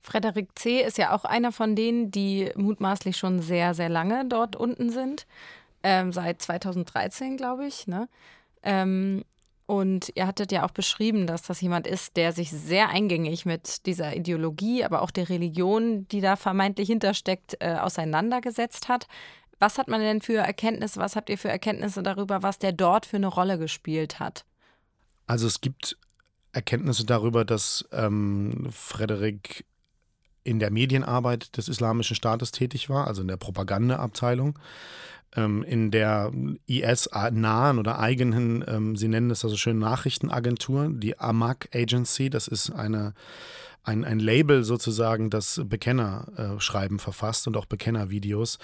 [0.00, 0.80] Frederik C.
[0.80, 5.26] ist ja auch einer von denen, die mutmaßlich schon sehr, sehr lange dort unten sind.
[5.82, 7.86] Ähm, seit 2013, glaube ich.
[7.86, 8.08] Ne?
[8.62, 9.24] Ähm,
[9.66, 13.86] und ihr hattet ja auch beschrieben, dass das jemand ist, der sich sehr eingängig mit
[13.86, 19.06] dieser Ideologie, aber auch der Religion, die da vermeintlich hintersteckt, äh, auseinandergesetzt hat.
[19.60, 23.06] Was hat man denn für Erkenntnisse, was habt ihr für Erkenntnisse darüber, was der dort
[23.06, 24.44] für eine Rolle gespielt hat?
[25.30, 25.96] Also es gibt
[26.50, 29.64] Erkenntnisse darüber, dass ähm, Frederik
[30.42, 34.58] in der Medienarbeit des Islamischen Staates tätig war, also in der Propagandaabteilung,
[35.36, 36.32] ähm, in der
[36.66, 42.70] IS-nahen oder eigenen, ähm, sie nennen es also schön Nachrichtenagentur, die Amak Agency, das ist
[42.70, 43.14] eine
[43.90, 48.58] ein, ein Label sozusagen, das Bekennerschreiben äh, verfasst und auch Bekennervideos.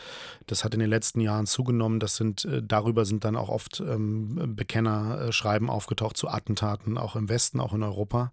[0.46, 2.00] Das hat in den letzten Jahren zugenommen.
[2.00, 7.28] Das sind, äh, darüber sind dann auch oft ähm, Bekennerschreiben aufgetaucht zu Attentaten, auch im
[7.28, 8.32] Westen, auch in Europa.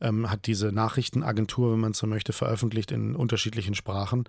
[0.00, 4.28] Ähm, hat diese Nachrichtenagentur, wenn man so möchte, veröffentlicht in unterschiedlichen Sprachen.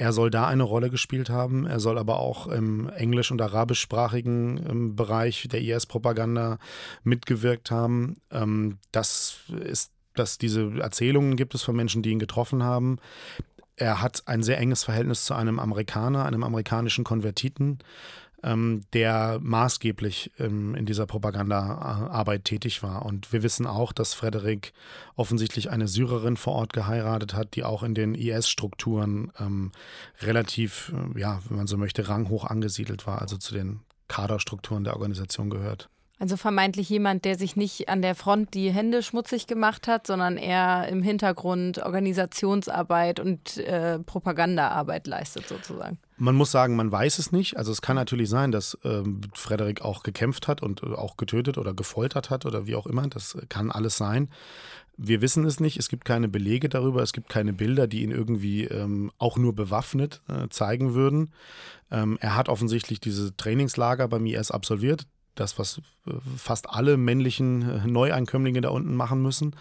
[0.00, 1.66] Er soll da eine Rolle gespielt haben.
[1.66, 6.58] Er soll aber auch im englisch- und arabischsprachigen ähm, Bereich der IS-Propaganda
[7.02, 8.16] mitgewirkt haben.
[8.30, 12.98] Ähm, das ist dass diese Erzählungen gibt es von Menschen, die ihn getroffen haben.
[13.76, 17.78] Er hat ein sehr enges Verhältnis zu einem Amerikaner, einem amerikanischen Konvertiten,
[18.42, 23.04] ähm, der maßgeblich ähm, in dieser Propagandaarbeit tätig war.
[23.04, 24.72] Und wir wissen auch, dass Frederik
[25.16, 29.72] offensichtlich eine Syrerin vor Ort geheiratet hat, die auch in den IS-Strukturen ähm,
[30.20, 34.94] relativ, äh, ja, wenn man so möchte, ranghoch angesiedelt war, also zu den Kaderstrukturen der
[34.94, 35.88] Organisation gehört.
[36.20, 40.36] Also vermeintlich jemand, der sich nicht an der Front die Hände schmutzig gemacht hat, sondern
[40.36, 45.98] eher im Hintergrund Organisationsarbeit und äh, Propagandaarbeit leistet sozusagen.
[46.16, 47.56] Man muss sagen, man weiß es nicht.
[47.56, 51.56] Also es kann natürlich sein, dass ähm, Frederik auch gekämpft hat und äh, auch getötet
[51.56, 53.06] oder gefoltert hat oder wie auch immer.
[53.06, 54.28] Das kann alles sein.
[54.96, 55.76] Wir wissen es nicht.
[55.76, 57.00] Es gibt keine Belege darüber.
[57.04, 61.30] Es gibt keine Bilder, die ihn irgendwie ähm, auch nur bewaffnet äh, zeigen würden.
[61.92, 65.06] Ähm, er hat offensichtlich diese Trainingslager beim IS absolviert
[65.40, 69.54] das, was äh, fast alle männlichen äh, Neuankömmlinge da unten machen müssen.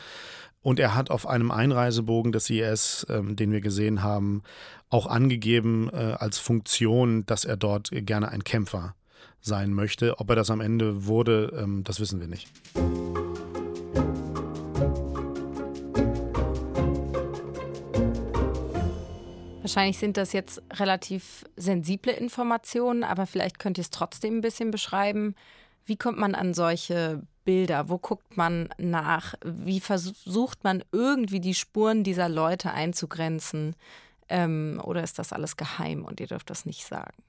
[0.61, 4.43] Und er hat auf einem Einreisebogen des IS, ähm, den wir gesehen haben,
[4.89, 8.95] auch angegeben äh, als Funktion, dass er dort gerne ein Kämpfer
[9.39, 10.19] sein möchte.
[10.19, 12.51] Ob er das am Ende wurde, ähm, das wissen wir nicht.
[19.61, 24.71] Wahrscheinlich sind das jetzt relativ sensible Informationen, aber vielleicht könnt ihr es trotzdem ein bisschen
[24.71, 25.35] beschreiben.
[25.87, 27.87] Wie kommt man an solche Bilder?
[27.87, 29.35] Wo guckt man nach?
[29.43, 33.75] Wie versucht man irgendwie die Spuren dieser Leute einzugrenzen?
[34.27, 37.23] Ähm, oder ist das alles geheim und ihr dürft das nicht sagen?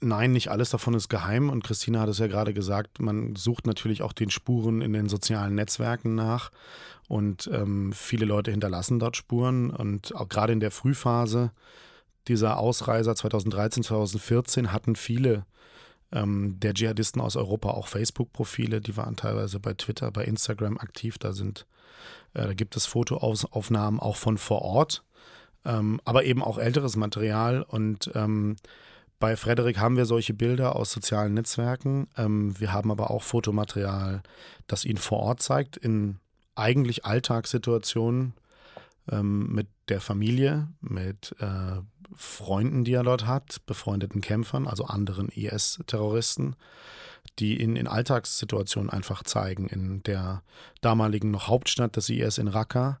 [0.00, 1.48] Nein, nicht alles davon ist geheim.
[1.48, 5.08] Und Christina hat es ja gerade gesagt, man sucht natürlich auch den Spuren in den
[5.08, 6.50] sozialen Netzwerken nach.
[7.08, 9.70] Und ähm, viele Leute hinterlassen dort Spuren.
[9.70, 11.52] Und auch gerade in der Frühphase
[12.26, 15.46] dieser Ausreiser 2013, 2014 hatten viele
[16.14, 21.18] ähm, der Dschihadisten aus Europa auch Facebook-Profile, die waren teilweise bei Twitter, bei Instagram aktiv.
[21.18, 21.66] Da sind,
[22.32, 25.04] äh, da gibt es Fotoaufnahmen auch von vor Ort,
[25.64, 28.56] ähm, aber eben auch älteres Material und ähm,
[29.20, 32.08] bei Frederik haben wir solche Bilder aus sozialen Netzwerken.
[32.16, 34.22] Ähm, wir haben aber auch Fotomaterial,
[34.66, 36.18] das ihn vor Ort zeigt, in
[36.56, 38.34] eigentlich Alltagssituationen
[39.10, 41.80] ähm, mit der Familie, mit äh,
[42.16, 46.56] Freunden, die er dort hat, befreundeten Kämpfern, also anderen IS-Terroristen,
[47.38, 49.68] die ihn in Alltagssituationen einfach zeigen.
[49.68, 50.42] In der
[50.80, 53.00] damaligen noch Hauptstadt des IS in Raqqa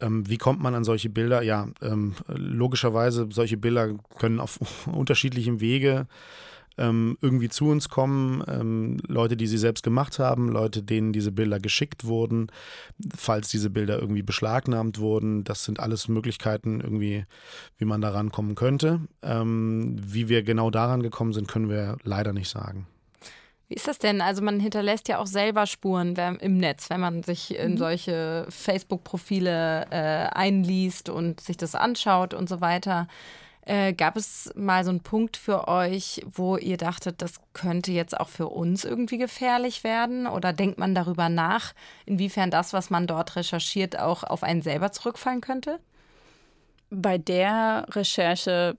[0.00, 1.42] ähm, wie kommt man an solche Bilder?
[1.42, 6.06] Ja, ähm, logischerweise, solche Bilder können auf unterschiedlichem Wege
[6.78, 8.42] ähm, irgendwie zu uns kommen.
[8.48, 12.50] Ähm, Leute, die sie selbst gemacht haben, Leute, denen diese Bilder geschickt wurden,
[13.16, 15.44] falls diese Bilder irgendwie beschlagnahmt wurden.
[15.44, 17.24] Das sind alles Möglichkeiten, irgendwie,
[17.76, 19.00] wie man da rankommen könnte.
[19.22, 22.86] Ähm, wie wir genau daran gekommen sind, können wir leider nicht sagen.
[23.68, 24.22] Wie ist das denn?
[24.22, 27.76] Also man hinterlässt ja auch selber Spuren im Netz, wenn man sich in mhm.
[27.76, 33.08] solche Facebook-Profile äh, einliest und sich das anschaut und so weiter.
[33.68, 38.18] Äh, gab es mal so einen Punkt für euch, wo ihr dachtet, das könnte jetzt
[38.18, 40.26] auch für uns irgendwie gefährlich werden?
[40.26, 41.74] Oder denkt man darüber nach,
[42.06, 45.80] inwiefern das, was man dort recherchiert, auch auf einen selber zurückfallen könnte?
[46.88, 48.78] Bei der Recherche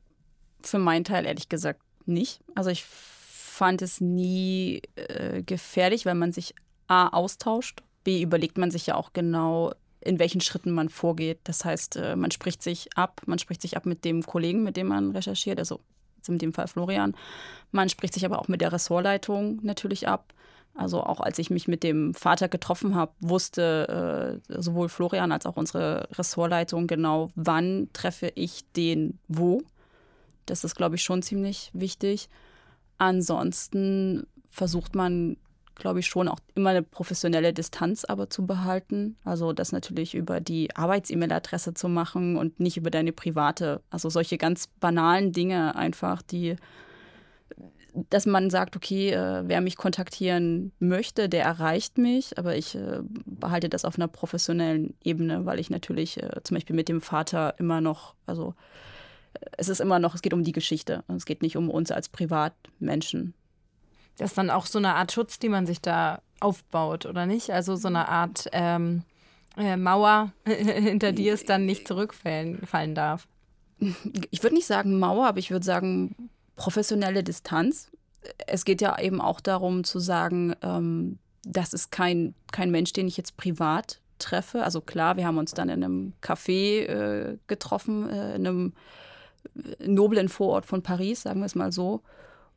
[0.63, 2.41] für meinen Teil ehrlich gesagt nicht.
[2.55, 6.55] Also ich fand es nie äh, gefährlich, weil man sich
[6.87, 9.71] A austauscht, B überlegt man sich ja auch genau,
[10.01, 11.39] in welchen Schritten man vorgeht.
[11.43, 14.77] Das heißt, äh, man spricht sich ab, man spricht sich ab mit dem Kollegen, mit
[14.77, 15.79] dem man recherchiert, also
[16.27, 17.15] in dem Fall Florian.
[17.71, 20.33] Man spricht sich aber auch mit der Ressortleitung natürlich ab.
[20.75, 25.45] Also auch als ich mich mit dem Vater getroffen habe, wusste äh, sowohl Florian als
[25.45, 29.61] auch unsere Ressortleitung genau, wann treffe ich den wo.
[30.45, 32.29] Das ist, glaube ich, schon ziemlich wichtig.
[32.97, 35.37] Ansonsten versucht man,
[35.79, 39.17] glaube ich, schon auch immer eine professionelle Distanz aber zu behalten.
[39.23, 43.81] Also das natürlich über die Arbeits-E-Mail-Adresse zu machen und nicht über deine private.
[43.89, 46.55] Also solche ganz banalen Dinge einfach, die
[48.11, 52.99] dass man sagt, okay, äh, wer mich kontaktieren möchte, der erreicht mich, aber ich äh,
[53.25, 57.55] behalte das auf einer professionellen Ebene, weil ich natürlich äh, zum Beispiel mit dem Vater
[57.57, 58.53] immer noch, also
[59.57, 61.03] es ist immer noch, es geht um die Geschichte.
[61.07, 63.33] Es geht nicht um uns als Privatmenschen.
[64.19, 67.51] Das ist dann auch so eine Art Schutz, die man sich da aufbaut, oder nicht?
[67.51, 69.03] Also so eine Art ähm,
[69.57, 73.27] äh, Mauer, hinter die es dann nicht zurückfallen fallen darf.
[74.29, 77.89] Ich würde nicht sagen Mauer, aber ich würde sagen professionelle Distanz.
[78.45, 83.07] Es geht ja eben auch darum zu sagen, ähm, das ist kein, kein Mensch, den
[83.07, 84.65] ich jetzt privat treffe.
[84.65, 88.73] Also klar, wir haben uns dann in einem Café äh, getroffen, äh, in einem
[89.79, 92.01] noblen Vorort von Paris, sagen wir es mal so.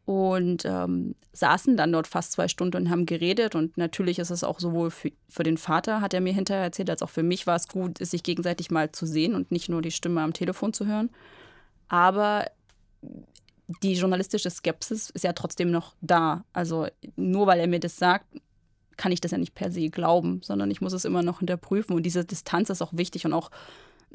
[0.04, 3.54] Und ähm, saßen dann dort fast zwei Stunden und haben geredet.
[3.54, 6.90] Und natürlich ist es auch sowohl für, für den Vater, hat er mir hinterher erzählt,
[6.90, 9.80] als auch für mich war es gut, sich gegenseitig mal zu sehen und nicht nur
[9.80, 11.10] die Stimme am Telefon zu hören.
[11.88, 12.46] Aber
[13.82, 16.44] die journalistische Skepsis ist ja trotzdem noch da.
[16.52, 18.26] Also nur weil er mir das sagt,
[18.96, 21.94] kann ich das ja nicht per se glauben, sondern ich muss es immer noch hinterprüfen.
[21.94, 23.50] Und diese Distanz ist auch wichtig und auch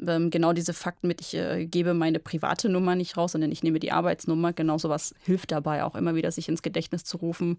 [0.06, 3.62] ähm, genau diese Fakten mit, ich äh, gebe meine private Nummer nicht raus, sondern ich
[3.62, 4.52] nehme die Arbeitsnummer.
[4.52, 7.58] Genau sowas hilft dabei auch immer wieder, sich ins Gedächtnis zu rufen.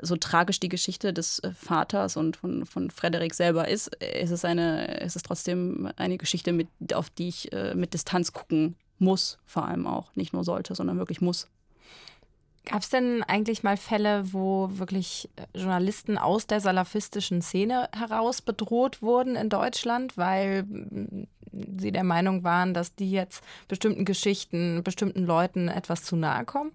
[0.00, 4.44] So tragisch die Geschichte des äh, Vaters und von, von Frederik selber ist, ist es,
[4.44, 9.38] eine, ist es trotzdem eine Geschichte, mit, auf die ich äh, mit Distanz gucken muss,
[9.46, 10.14] vor allem auch.
[10.14, 11.48] Nicht nur sollte, sondern wirklich muss.
[12.66, 18.42] Gab es denn eigentlich mal Fälle, wo wirklich äh, Journalisten aus der salafistischen Szene heraus
[18.42, 21.26] bedroht wurden in Deutschland, weil mm,
[21.78, 26.72] sie der Meinung waren, dass die jetzt bestimmten Geschichten, bestimmten Leuten etwas zu nahe kommen?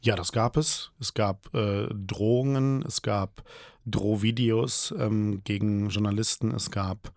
[0.00, 0.90] Ja, das gab es.
[1.00, 3.42] Es gab äh, Drohungen, es gab
[3.86, 7.12] Drohvideos ähm, gegen Journalisten, es gab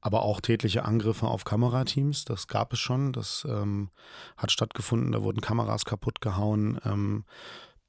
[0.00, 2.24] aber auch tätliche Angriffe auf Kamerateams.
[2.24, 3.12] Das gab es schon.
[3.12, 3.90] Das ähm,
[4.36, 5.12] hat stattgefunden.
[5.12, 6.78] Da wurden Kameras kaputt gehauen.
[6.84, 7.24] Ähm,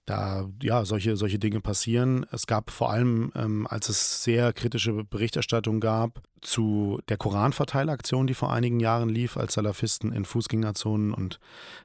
[0.08, 2.26] da ja solche solche Dinge passieren.
[2.32, 8.34] Es gab vor allem, ähm, als es sehr kritische Berichterstattung gab zu der Koranverteilaktion, die
[8.34, 11.40] vor einigen Jahren lief, als Salafisten in Fußgängerzonen und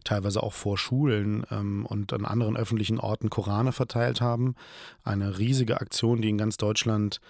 [0.05, 4.55] teilweise auch vor Schulen ähm, und an anderen öffentlichen Orten Korane verteilt haben.
[5.03, 7.21] Eine riesige Aktion, die in ganz Deutschland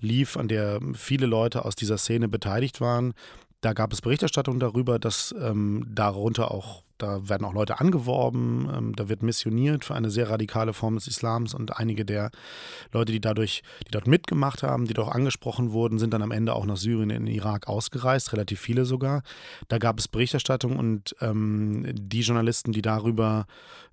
[0.00, 3.14] lief, an der viele Leute aus dieser Szene beteiligt waren.
[3.60, 8.96] Da gab es Berichterstattung darüber, dass ähm, darunter auch da werden auch Leute angeworben, ähm,
[8.96, 12.30] da wird missioniert für eine sehr radikale Form des Islams und einige der
[12.92, 16.54] Leute, die dadurch, die dort mitgemacht haben, die dort angesprochen wurden, sind dann am Ende
[16.54, 19.22] auch nach Syrien in den Irak ausgereist, relativ viele sogar.
[19.68, 23.46] Da gab es Berichterstattung und ähm, die Journalisten, die darüber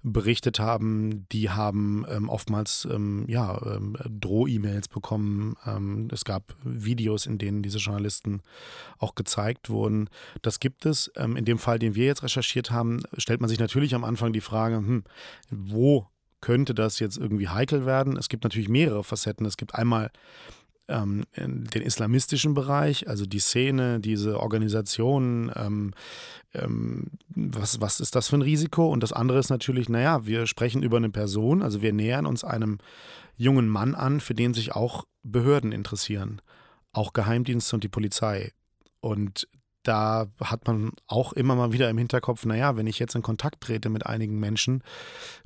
[0.04, 5.56] berichtet haben, die haben ähm, oftmals ähm, ja, ähm, Droh-E-Mails bekommen.
[5.66, 8.42] Ähm, es gab Videos, in denen diese Journalisten
[9.00, 10.10] auch gezeigt wurden.
[10.42, 11.08] Das gibt es.
[11.18, 14.42] In dem Fall, den wir jetzt recherchiert haben, stellt man sich natürlich am Anfang die
[14.42, 15.04] Frage, hm,
[15.50, 16.08] wo
[16.42, 18.18] könnte das jetzt irgendwie heikel werden?
[18.18, 19.46] Es gibt natürlich mehrere Facetten.
[19.46, 20.12] Es gibt einmal
[20.88, 25.94] ähm, den islamistischen Bereich, also die Szene, diese Organisation, ähm,
[26.54, 28.88] ähm, was, was ist das für ein Risiko?
[28.88, 32.44] Und das andere ist natürlich, naja, wir sprechen über eine Person, also wir nähern uns
[32.44, 32.78] einem
[33.36, 36.42] jungen Mann an, für den sich auch Behörden interessieren,
[36.94, 38.52] auch Geheimdienste und die Polizei.
[39.02, 39.48] Und
[39.88, 43.62] da hat man auch immer mal wieder im Hinterkopf, naja, wenn ich jetzt in Kontakt
[43.62, 44.84] trete mit einigen Menschen,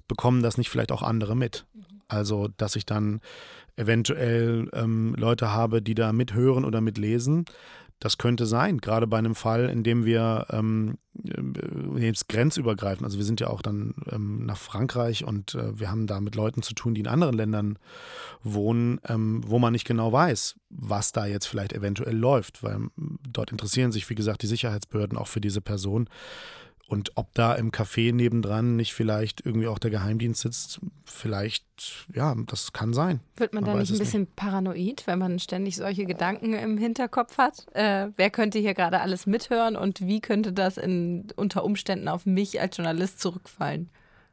[0.08, 1.66] bekommen das nicht vielleicht auch andere mit.
[2.08, 3.22] Also, dass ich dann
[3.76, 7.46] eventuell ähm, Leute habe, die da mithören oder mitlesen.
[8.02, 13.20] Das könnte sein, gerade bei einem Fall, in dem wir ähm, äh, jetzt grenzübergreifend, also
[13.20, 16.64] wir sind ja auch dann ähm, nach Frankreich und äh, wir haben da mit Leuten
[16.64, 17.78] zu tun, die in anderen Ländern
[18.42, 23.52] wohnen, ähm, wo man nicht genau weiß, was da jetzt vielleicht eventuell läuft, weil dort
[23.52, 26.10] interessieren sich, wie gesagt, die Sicherheitsbehörden auch für diese Person.
[26.92, 31.64] Und ob da im Café nebendran nicht vielleicht irgendwie auch der Geheimdienst sitzt, vielleicht,
[32.14, 33.22] ja, das kann sein.
[33.38, 34.36] Wird man, man da nicht ein bisschen nicht.
[34.36, 37.66] paranoid, wenn man ständig solche Gedanken im Hinterkopf hat?
[37.76, 42.26] Äh, wer könnte hier gerade alles mithören und wie könnte das in, unter Umständen auf
[42.26, 43.90] mich als Journalist zurückfallen?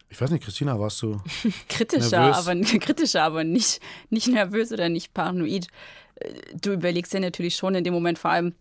[0.08, 1.22] Ich weiß nicht, Christina, warst du
[1.68, 2.48] kritischer, nervös?
[2.48, 3.78] aber kritischer, aber nicht,
[4.10, 5.68] nicht nervös oder nicht paranoid.
[6.16, 8.54] Äh, du überlegst ja natürlich schon in dem Moment vor allem,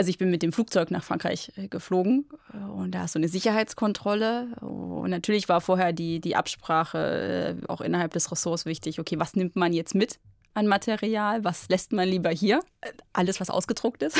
[0.00, 3.18] also ich bin mit dem Flugzeug nach Frankreich äh, geflogen äh, und da hast du
[3.18, 4.46] eine Sicherheitskontrolle.
[4.62, 8.98] Und natürlich war vorher die, die Absprache äh, auch innerhalb des Ressorts wichtig.
[8.98, 10.18] Okay, was nimmt man jetzt mit
[10.54, 11.44] an Material?
[11.44, 12.62] Was lässt man lieber hier?
[13.12, 14.16] Alles, was ausgedruckt ist.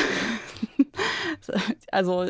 [1.91, 2.27] also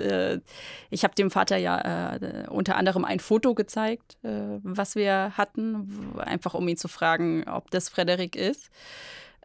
[0.88, 6.66] ich habe dem Vater ja unter anderem ein Foto gezeigt, was wir hatten, einfach um
[6.68, 8.70] ihn zu fragen, ob das Frederik ist.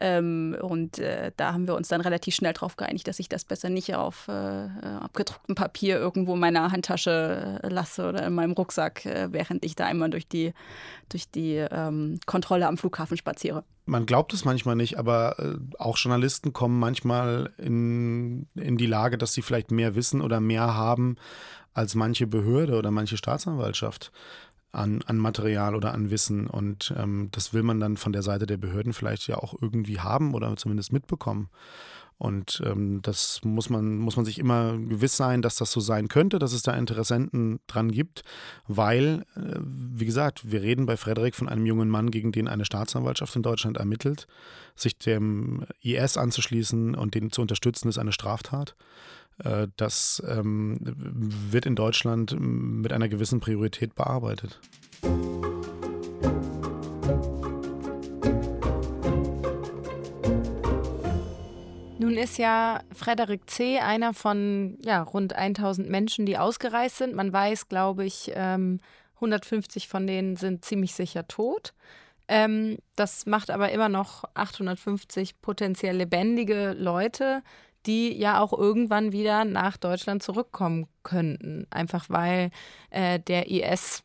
[0.01, 3.45] Ähm, und äh, da haben wir uns dann relativ schnell darauf geeinigt, dass ich das
[3.45, 8.51] besser nicht auf äh, abgedrucktem Papier irgendwo in meiner Handtasche äh, lasse oder in meinem
[8.51, 10.53] Rucksack, äh, während ich da einmal durch die,
[11.09, 13.63] durch die ähm, Kontrolle am Flughafen spaziere.
[13.85, 19.17] Man glaubt es manchmal nicht, aber äh, auch Journalisten kommen manchmal in, in die Lage,
[19.17, 21.15] dass sie vielleicht mehr wissen oder mehr haben
[21.73, 24.11] als manche Behörde oder manche Staatsanwaltschaft
[24.75, 26.47] an, an Material oder an Wissen.
[26.47, 29.99] Und ähm, das will man dann von der Seite der Behörden vielleicht ja auch irgendwie
[29.99, 31.49] haben oder zumindest mitbekommen.
[32.17, 36.07] Und ähm, das muss man, muss man sich immer gewiss sein, dass das so sein
[36.07, 38.23] könnte, dass es da Interessenten dran gibt,
[38.67, 42.63] weil, äh, wie gesagt, wir reden bei Frederik von einem jungen Mann, gegen den eine
[42.63, 44.27] Staatsanwaltschaft in Deutschland ermittelt.
[44.75, 48.75] Sich dem IS anzuschließen und den zu unterstützen, ist eine Straftat.
[49.39, 54.61] Äh, das ähm, wird in Deutschland mit einer gewissen Priorität bearbeitet.
[62.15, 63.79] Nun ist ja Frederik C.
[63.79, 67.13] einer von ja, rund 1000 Menschen, die ausgereist sind.
[67.13, 71.73] Man weiß, glaube ich, 150 ähm, von denen sind ziemlich sicher tot.
[72.29, 77.43] Ähm, das macht aber immer noch 850 potenziell lebendige Leute,
[77.85, 81.67] die ja auch irgendwann wieder nach Deutschland zurückkommen könnten.
[81.69, 82.49] Einfach weil
[82.91, 84.03] äh, der IS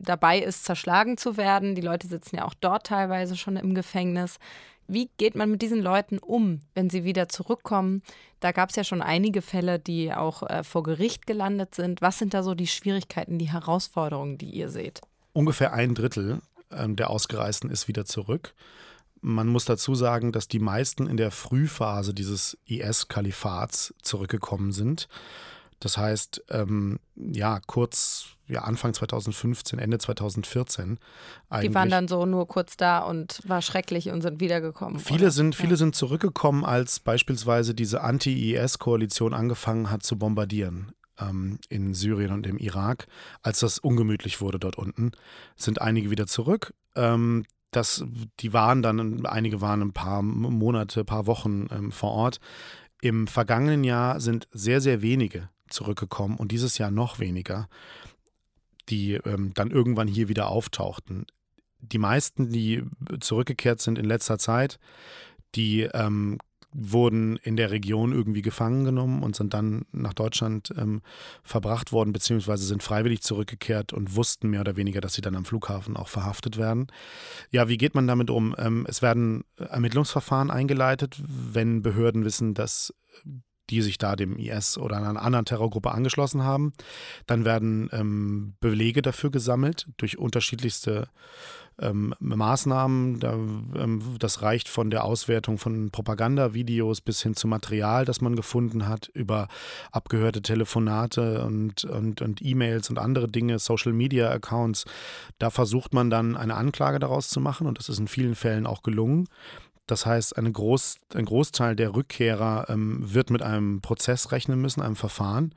[0.00, 1.76] dabei ist, zerschlagen zu werden.
[1.76, 4.38] Die Leute sitzen ja auch dort teilweise schon im Gefängnis.
[4.86, 8.02] Wie geht man mit diesen Leuten um, wenn sie wieder zurückkommen?
[8.40, 12.02] Da gab es ja schon einige Fälle, die auch äh, vor Gericht gelandet sind.
[12.02, 15.00] Was sind da so die Schwierigkeiten, die Herausforderungen, die ihr seht?
[15.32, 18.54] Ungefähr ein Drittel äh, der Ausgereisten ist wieder zurück.
[19.20, 25.08] Man muss dazu sagen, dass die meisten in der Frühphase dieses IS-Kalifats zurückgekommen sind.
[25.84, 30.98] Das heißt, ähm, ja, kurz, ja, Anfang 2015, Ende 2014.
[31.50, 31.68] Eigentlich.
[31.68, 34.98] Die waren dann so nur kurz da und war schrecklich und sind wiedergekommen.
[34.98, 35.76] Viele, sind, viele ja.
[35.76, 42.56] sind zurückgekommen, als beispielsweise diese Anti-IS-Koalition angefangen hat zu bombardieren ähm, in Syrien und im
[42.56, 43.06] Irak.
[43.42, 45.12] Als das ungemütlich wurde dort unten,
[45.54, 46.72] sind einige wieder zurück.
[46.96, 48.06] Ähm, das,
[48.40, 52.40] die waren dann, einige waren ein paar Monate, ein paar Wochen ähm, vor Ort.
[53.02, 57.68] Im vergangenen Jahr sind sehr, sehr wenige zurückgekommen und dieses Jahr noch weniger,
[58.88, 61.26] die ähm, dann irgendwann hier wieder auftauchten.
[61.80, 62.82] Die meisten, die
[63.20, 64.78] zurückgekehrt sind in letzter Zeit,
[65.54, 66.38] die ähm,
[66.74, 71.02] wurden in der Region irgendwie gefangen genommen und sind dann nach Deutschland ähm,
[71.44, 75.44] verbracht worden, beziehungsweise sind freiwillig zurückgekehrt und wussten mehr oder weniger, dass sie dann am
[75.44, 76.88] Flughafen auch verhaftet werden.
[77.50, 78.56] Ja, wie geht man damit um?
[78.58, 82.92] Ähm, es werden Ermittlungsverfahren eingeleitet, wenn Behörden wissen, dass
[83.70, 86.72] die sich da dem IS oder einer anderen Terrorgruppe angeschlossen haben.
[87.26, 91.08] Dann werden ähm, Belege dafür gesammelt durch unterschiedlichste
[91.80, 93.20] ähm, Maßnahmen.
[93.20, 98.36] Da, ähm, das reicht von der Auswertung von Propagandavideos bis hin zu Material, das man
[98.36, 99.48] gefunden hat, über
[99.90, 104.84] abgehörte Telefonate und, und, und E-Mails und andere Dinge, Social-Media-Accounts.
[105.38, 108.66] Da versucht man dann eine Anklage daraus zu machen und das ist in vielen Fällen
[108.66, 109.28] auch gelungen.
[109.86, 114.96] Das heißt, Groß, ein Großteil der Rückkehrer ähm, wird mit einem Prozess rechnen müssen, einem
[114.96, 115.54] Verfahren.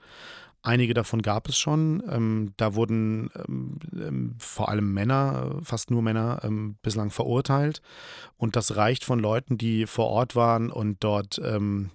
[0.63, 2.03] Einige davon gab es schon.
[2.09, 7.81] Ähm, da wurden ähm, ähm vor allem Männer, fast nur Männer, ähm, bislang verurteilt.
[8.35, 11.91] Und das reicht von Leuten, die vor Ort waren und dort ähm,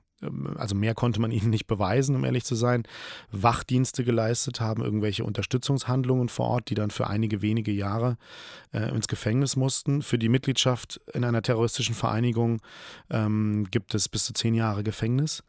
[0.56, 2.84] also mehr konnte man ihnen nicht beweisen, um ehrlich zu sein,
[3.30, 8.16] Wachdienste geleistet haben, irgendwelche Unterstützungshandlungen vor Ort, die dann für einige wenige Jahre
[8.72, 10.02] äh, ins Gefängnis mussten.
[10.02, 12.60] Für die Mitgliedschaft in einer terroristischen Vereinigung
[13.10, 15.42] ähm, gibt es bis zu zehn Jahre Gefängnis.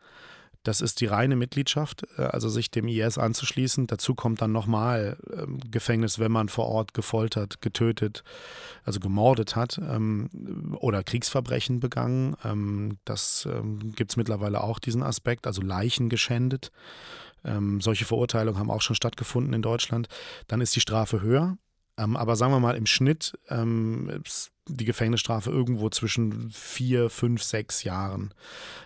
[0.63, 3.87] Das ist die reine Mitgliedschaft, äh, also sich dem IS anzuschließen.
[3.87, 8.23] Dazu kommt dann nochmal ähm, Gefängnis, wenn man vor Ort gefoltert, getötet,
[8.85, 10.29] also gemordet hat ähm,
[10.79, 12.35] oder Kriegsverbrechen begangen.
[12.43, 13.47] Ähm, das
[13.95, 16.71] gibt es mittlerweile auch, diesen Aspekt, also Leichen geschändet.
[17.79, 20.07] solche Verurteilungen haben auch schon stattgefunden in Deutschland.
[20.47, 21.57] Dann ist die Strafe höher.
[21.95, 23.33] Aber sagen wir mal, im Schnitt
[24.23, 28.33] ist die Gefängnisstrafe irgendwo zwischen vier, fünf, sechs Jahren.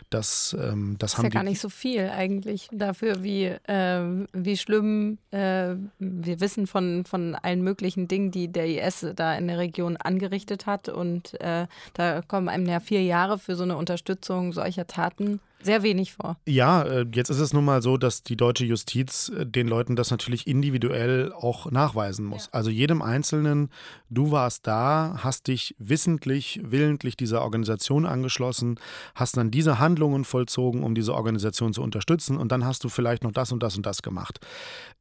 [0.10, 4.58] Das, ähm, das, das ist ja gar nicht so viel eigentlich dafür, wie, äh, wie
[4.58, 9.58] schlimm äh, wir wissen von, von allen möglichen Dingen, die der IS da in der
[9.58, 10.90] Region angerichtet hat.
[10.90, 15.84] Und äh, da kommen einem ja vier Jahre für so eine Unterstützung solcher Taten sehr
[15.84, 16.38] wenig vor.
[16.46, 19.96] Ja, äh, jetzt ist es nun mal so, dass die deutsche Justiz äh, den Leuten
[19.96, 22.46] das natürlich individuell auch nachweisen muss.
[22.46, 22.54] Ja.
[22.54, 23.70] Also jedem Einzelnen,
[24.10, 28.80] du warst da, hast dich wissentlich, willentlich dieser Organisation angeschlossen,
[29.16, 33.24] hast dann diese Handlungen vollzogen, um diese Organisation zu unterstützen und dann hast du vielleicht
[33.24, 34.40] noch das und das und das gemacht.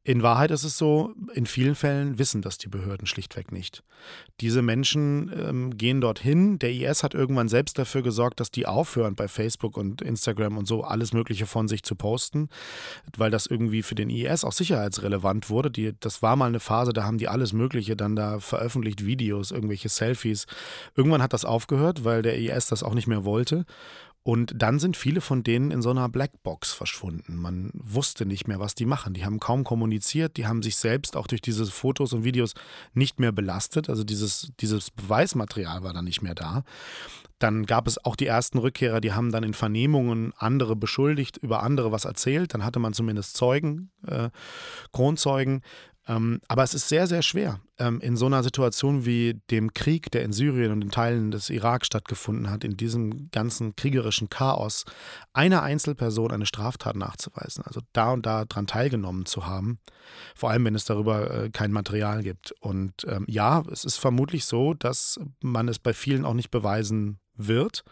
[0.07, 3.83] In Wahrheit ist es so, in vielen Fällen wissen das die Behörden schlichtweg nicht.
[4.41, 6.61] Diese Menschen ähm, gehen dorthin.
[6.61, 10.67] Der IS hat irgendwann selbst dafür gesorgt, dass die aufhören, bei Facebook und Instagram und
[10.67, 12.49] so alles Mögliche von sich zu posten,
[13.17, 15.71] weil das irgendwie für den IS auch sicherheitsrelevant wurde.
[15.71, 19.51] Die, das war mal eine Phase, da haben die alles Mögliche dann da veröffentlicht, Videos,
[19.51, 20.47] irgendwelche Selfies.
[20.95, 23.65] Irgendwann hat das aufgehört, weil der IS das auch nicht mehr wollte.
[24.27, 27.37] Und dann sind viele von denen in so einer Blackbox verschwunden.
[27.37, 29.15] Man wusste nicht mehr, was die machen.
[29.15, 32.55] Die haben kaum kommuniziert, die haben sich selbst auch durch diese Fotos und Videos
[32.93, 33.89] nicht mehr belastet.
[33.89, 36.65] Also dieses, dieses Beweismaterial war dann nicht mehr da.
[37.39, 41.63] Dann gab es auch die ersten Rückkehrer, die haben dann in Vernehmungen andere beschuldigt, über
[41.63, 42.53] andere was erzählt.
[42.53, 44.31] Dann hatte man zumindest Zeugen, äh,
[44.91, 45.63] Kronzeugen.
[46.09, 50.11] Ähm, aber es ist sehr, sehr schwer, ähm, in so einer Situation wie dem Krieg,
[50.13, 54.85] der in Syrien und in Teilen des Irak stattgefunden hat, in diesem ganzen kriegerischen Chaos,
[55.33, 59.81] einer Einzelperson eine Straftat nachzuweisen, also da und da dran teilgenommen zu haben,
[60.37, 62.53] vor allem wenn es darüber äh, kein Material gibt.
[62.61, 67.19] Und ähm, ja, es ist vermutlich so, dass man es bei vielen auch nicht beweisen
[67.35, 67.83] wird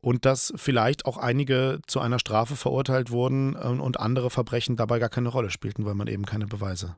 [0.00, 5.00] und dass vielleicht auch einige zu einer Strafe verurteilt wurden äh, und andere Verbrechen dabei
[5.00, 6.94] gar keine Rolle spielten, weil man eben keine Beweise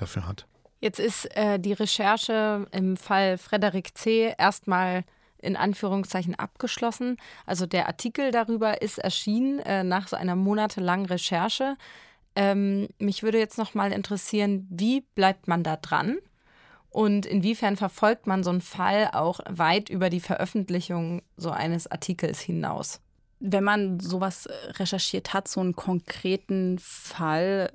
[0.00, 0.46] dafür hat.
[0.80, 4.34] Jetzt ist äh, die Recherche im Fall Frederik C.
[4.38, 5.04] erstmal
[5.40, 7.16] in Anführungszeichen abgeschlossen.
[7.46, 11.76] Also der Artikel darüber ist erschienen äh, nach so einer monatelangen Recherche.
[12.36, 16.18] Ähm, mich würde jetzt noch mal interessieren, wie bleibt man da dran?
[16.90, 22.40] Und inwiefern verfolgt man so einen Fall auch weit über die Veröffentlichung so eines Artikels
[22.40, 23.00] hinaus?
[23.40, 27.70] Wenn man sowas recherchiert hat, so einen konkreten Fall,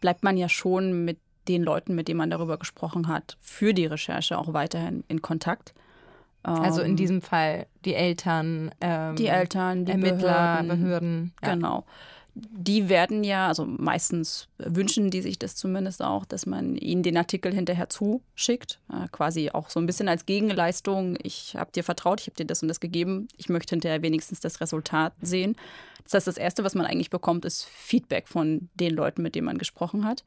[0.00, 1.18] bleibt man ja schon mit
[1.48, 5.74] den Leuten, mit denen man darüber gesprochen hat, für die Recherche auch weiterhin in Kontakt.
[6.42, 11.54] Also in ähm, diesem Fall die Eltern, ähm, die Eltern, die Ermittler, Behörden, Behörden ja.
[11.54, 11.84] genau.
[12.34, 17.16] Die werden ja, also meistens wünschen die sich das zumindest auch, dass man ihnen den
[17.16, 21.16] Artikel hinterher zuschickt, äh, quasi auch so ein bisschen als Gegenleistung.
[21.20, 23.26] Ich habe dir vertraut, ich habe dir das und das gegeben.
[23.36, 25.56] Ich möchte hinterher wenigstens das Resultat sehen.
[26.04, 29.46] Das heißt, das Erste, was man eigentlich bekommt, ist Feedback von den Leuten, mit denen
[29.46, 30.22] man gesprochen hat.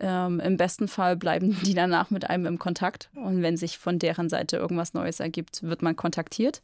[0.00, 3.98] Ähm, Im besten Fall bleiben die danach mit einem im Kontakt und wenn sich von
[3.98, 6.62] deren Seite irgendwas Neues ergibt, wird man kontaktiert.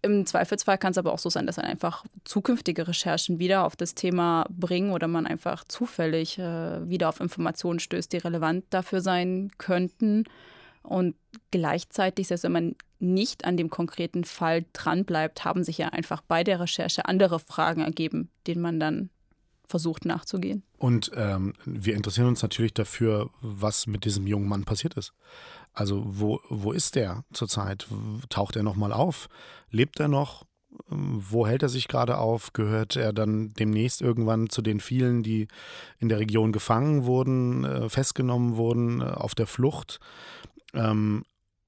[0.00, 3.74] Im Zweifelsfall kann es aber auch so sein, dass dann einfach zukünftige Recherchen wieder auf
[3.74, 9.00] das Thema bringen oder man einfach zufällig äh, wieder auf Informationen stößt, die relevant dafür
[9.00, 10.24] sein könnten.
[10.82, 11.16] Und
[11.50, 16.44] gleichzeitig, selbst wenn man nicht an dem konkreten Fall dranbleibt, haben sich ja einfach bei
[16.44, 19.10] der Recherche andere Fragen ergeben, denen man dann
[19.68, 20.62] versucht nachzugehen.
[20.78, 25.12] Und ähm, wir interessieren uns natürlich dafür, was mit diesem jungen Mann passiert ist.
[25.72, 27.86] Also wo, wo ist der zurzeit?
[28.30, 29.28] Taucht er nochmal auf?
[29.70, 30.46] Lebt er noch?
[30.88, 32.52] Wo hält er sich gerade auf?
[32.52, 35.48] Gehört er dann demnächst irgendwann zu den vielen, die
[35.98, 40.00] in der Region gefangen wurden, äh, festgenommen wurden, äh, auf der Flucht?
[40.74, 41.24] Ähm,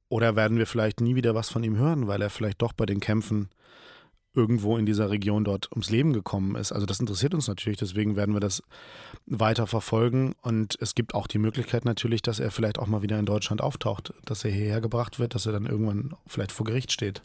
[0.08, 2.86] oder werden wir vielleicht nie wieder was von ihm hören, weil er vielleicht doch bei
[2.86, 3.48] den Kämpfen
[4.34, 6.72] irgendwo in dieser Region dort ums Leben gekommen ist.
[6.72, 8.62] Also das interessiert uns natürlich, deswegen werden wir das
[9.26, 10.34] weiter verfolgen.
[10.42, 13.60] Und es gibt auch die Möglichkeit natürlich, dass er vielleicht auch mal wieder in Deutschland
[13.60, 17.22] auftaucht, dass er hierher gebracht wird, dass er dann irgendwann vielleicht vor Gericht steht.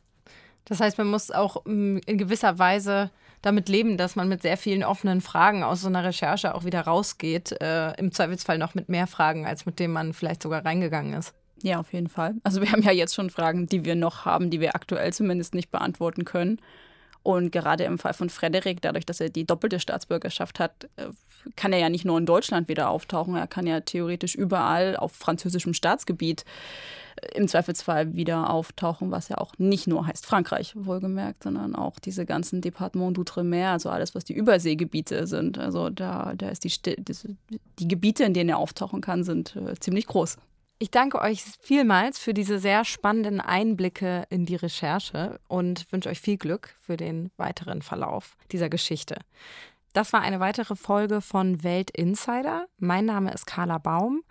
[0.65, 3.11] Das heißt, man muss auch mm, in gewisser Weise
[3.43, 6.81] damit leben, dass man mit sehr vielen offenen Fragen aus so einer Recherche auch wieder
[6.81, 7.51] rausgeht.
[7.61, 11.35] Äh, Im Zweifelsfall noch mit mehr Fragen, als mit denen man vielleicht sogar reingegangen ist.
[11.61, 12.35] Ja, auf jeden Fall.
[12.43, 15.53] Also wir haben ja jetzt schon Fragen, die wir noch haben, die wir aktuell zumindest
[15.53, 16.59] nicht beantworten können.
[17.25, 21.07] Und gerade im Fall von Frederik, dadurch, dass er die doppelte Staatsbürgerschaft hat, äh,
[21.55, 25.11] kann er ja nicht nur in Deutschland wieder auftauchen, er kann ja theoretisch überall auf
[25.11, 26.45] französischem Staatsgebiet
[27.15, 31.97] äh, im Zweifelsfall wieder auftauchen, was ja auch nicht nur heißt Frankreich, wohlgemerkt, sondern auch
[31.97, 35.57] diese ganzen Departements d'Outre-mer, also alles, was die Überseegebiete sind.
[35.57, 36.71] Also da, da ist die,
[37.79, 40.37] die Gebiete, in denen er auftauchen kann, sind äh, ziemlich groß.
[40.77, 46.19] Ich danke euch vielmals für diese sehr spannenden Einblicke in die Recherche und wünsche euch
[46.19, 49.15] viel Glück für den weiteren Verlauf dieser Geschichte.
[49.93, 52.67] Das war eine weitere Folge von Welt Insider.
[52.77, 54.23] Mein Name ist Carla Baum.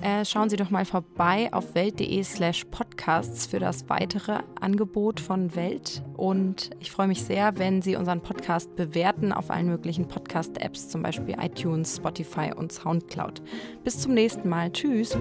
[0.00, 6.02] Äh, schauen Sie doch mal vorbei auf welt.de/slash podcasts für das weitere Angebot von Welt.
[6.14, 11.02] Und ich freue mich sehr, wenn Sie unseren Podcast bewerten auf allen möglichen Podcast-Apps, zum
[11.02, 13.42] Beispiel iTunes, Spotify und Soundcloud.
[13.84, 14.72] Bis zum nächsten Mal.
[14.72, 15.16] Tschüss.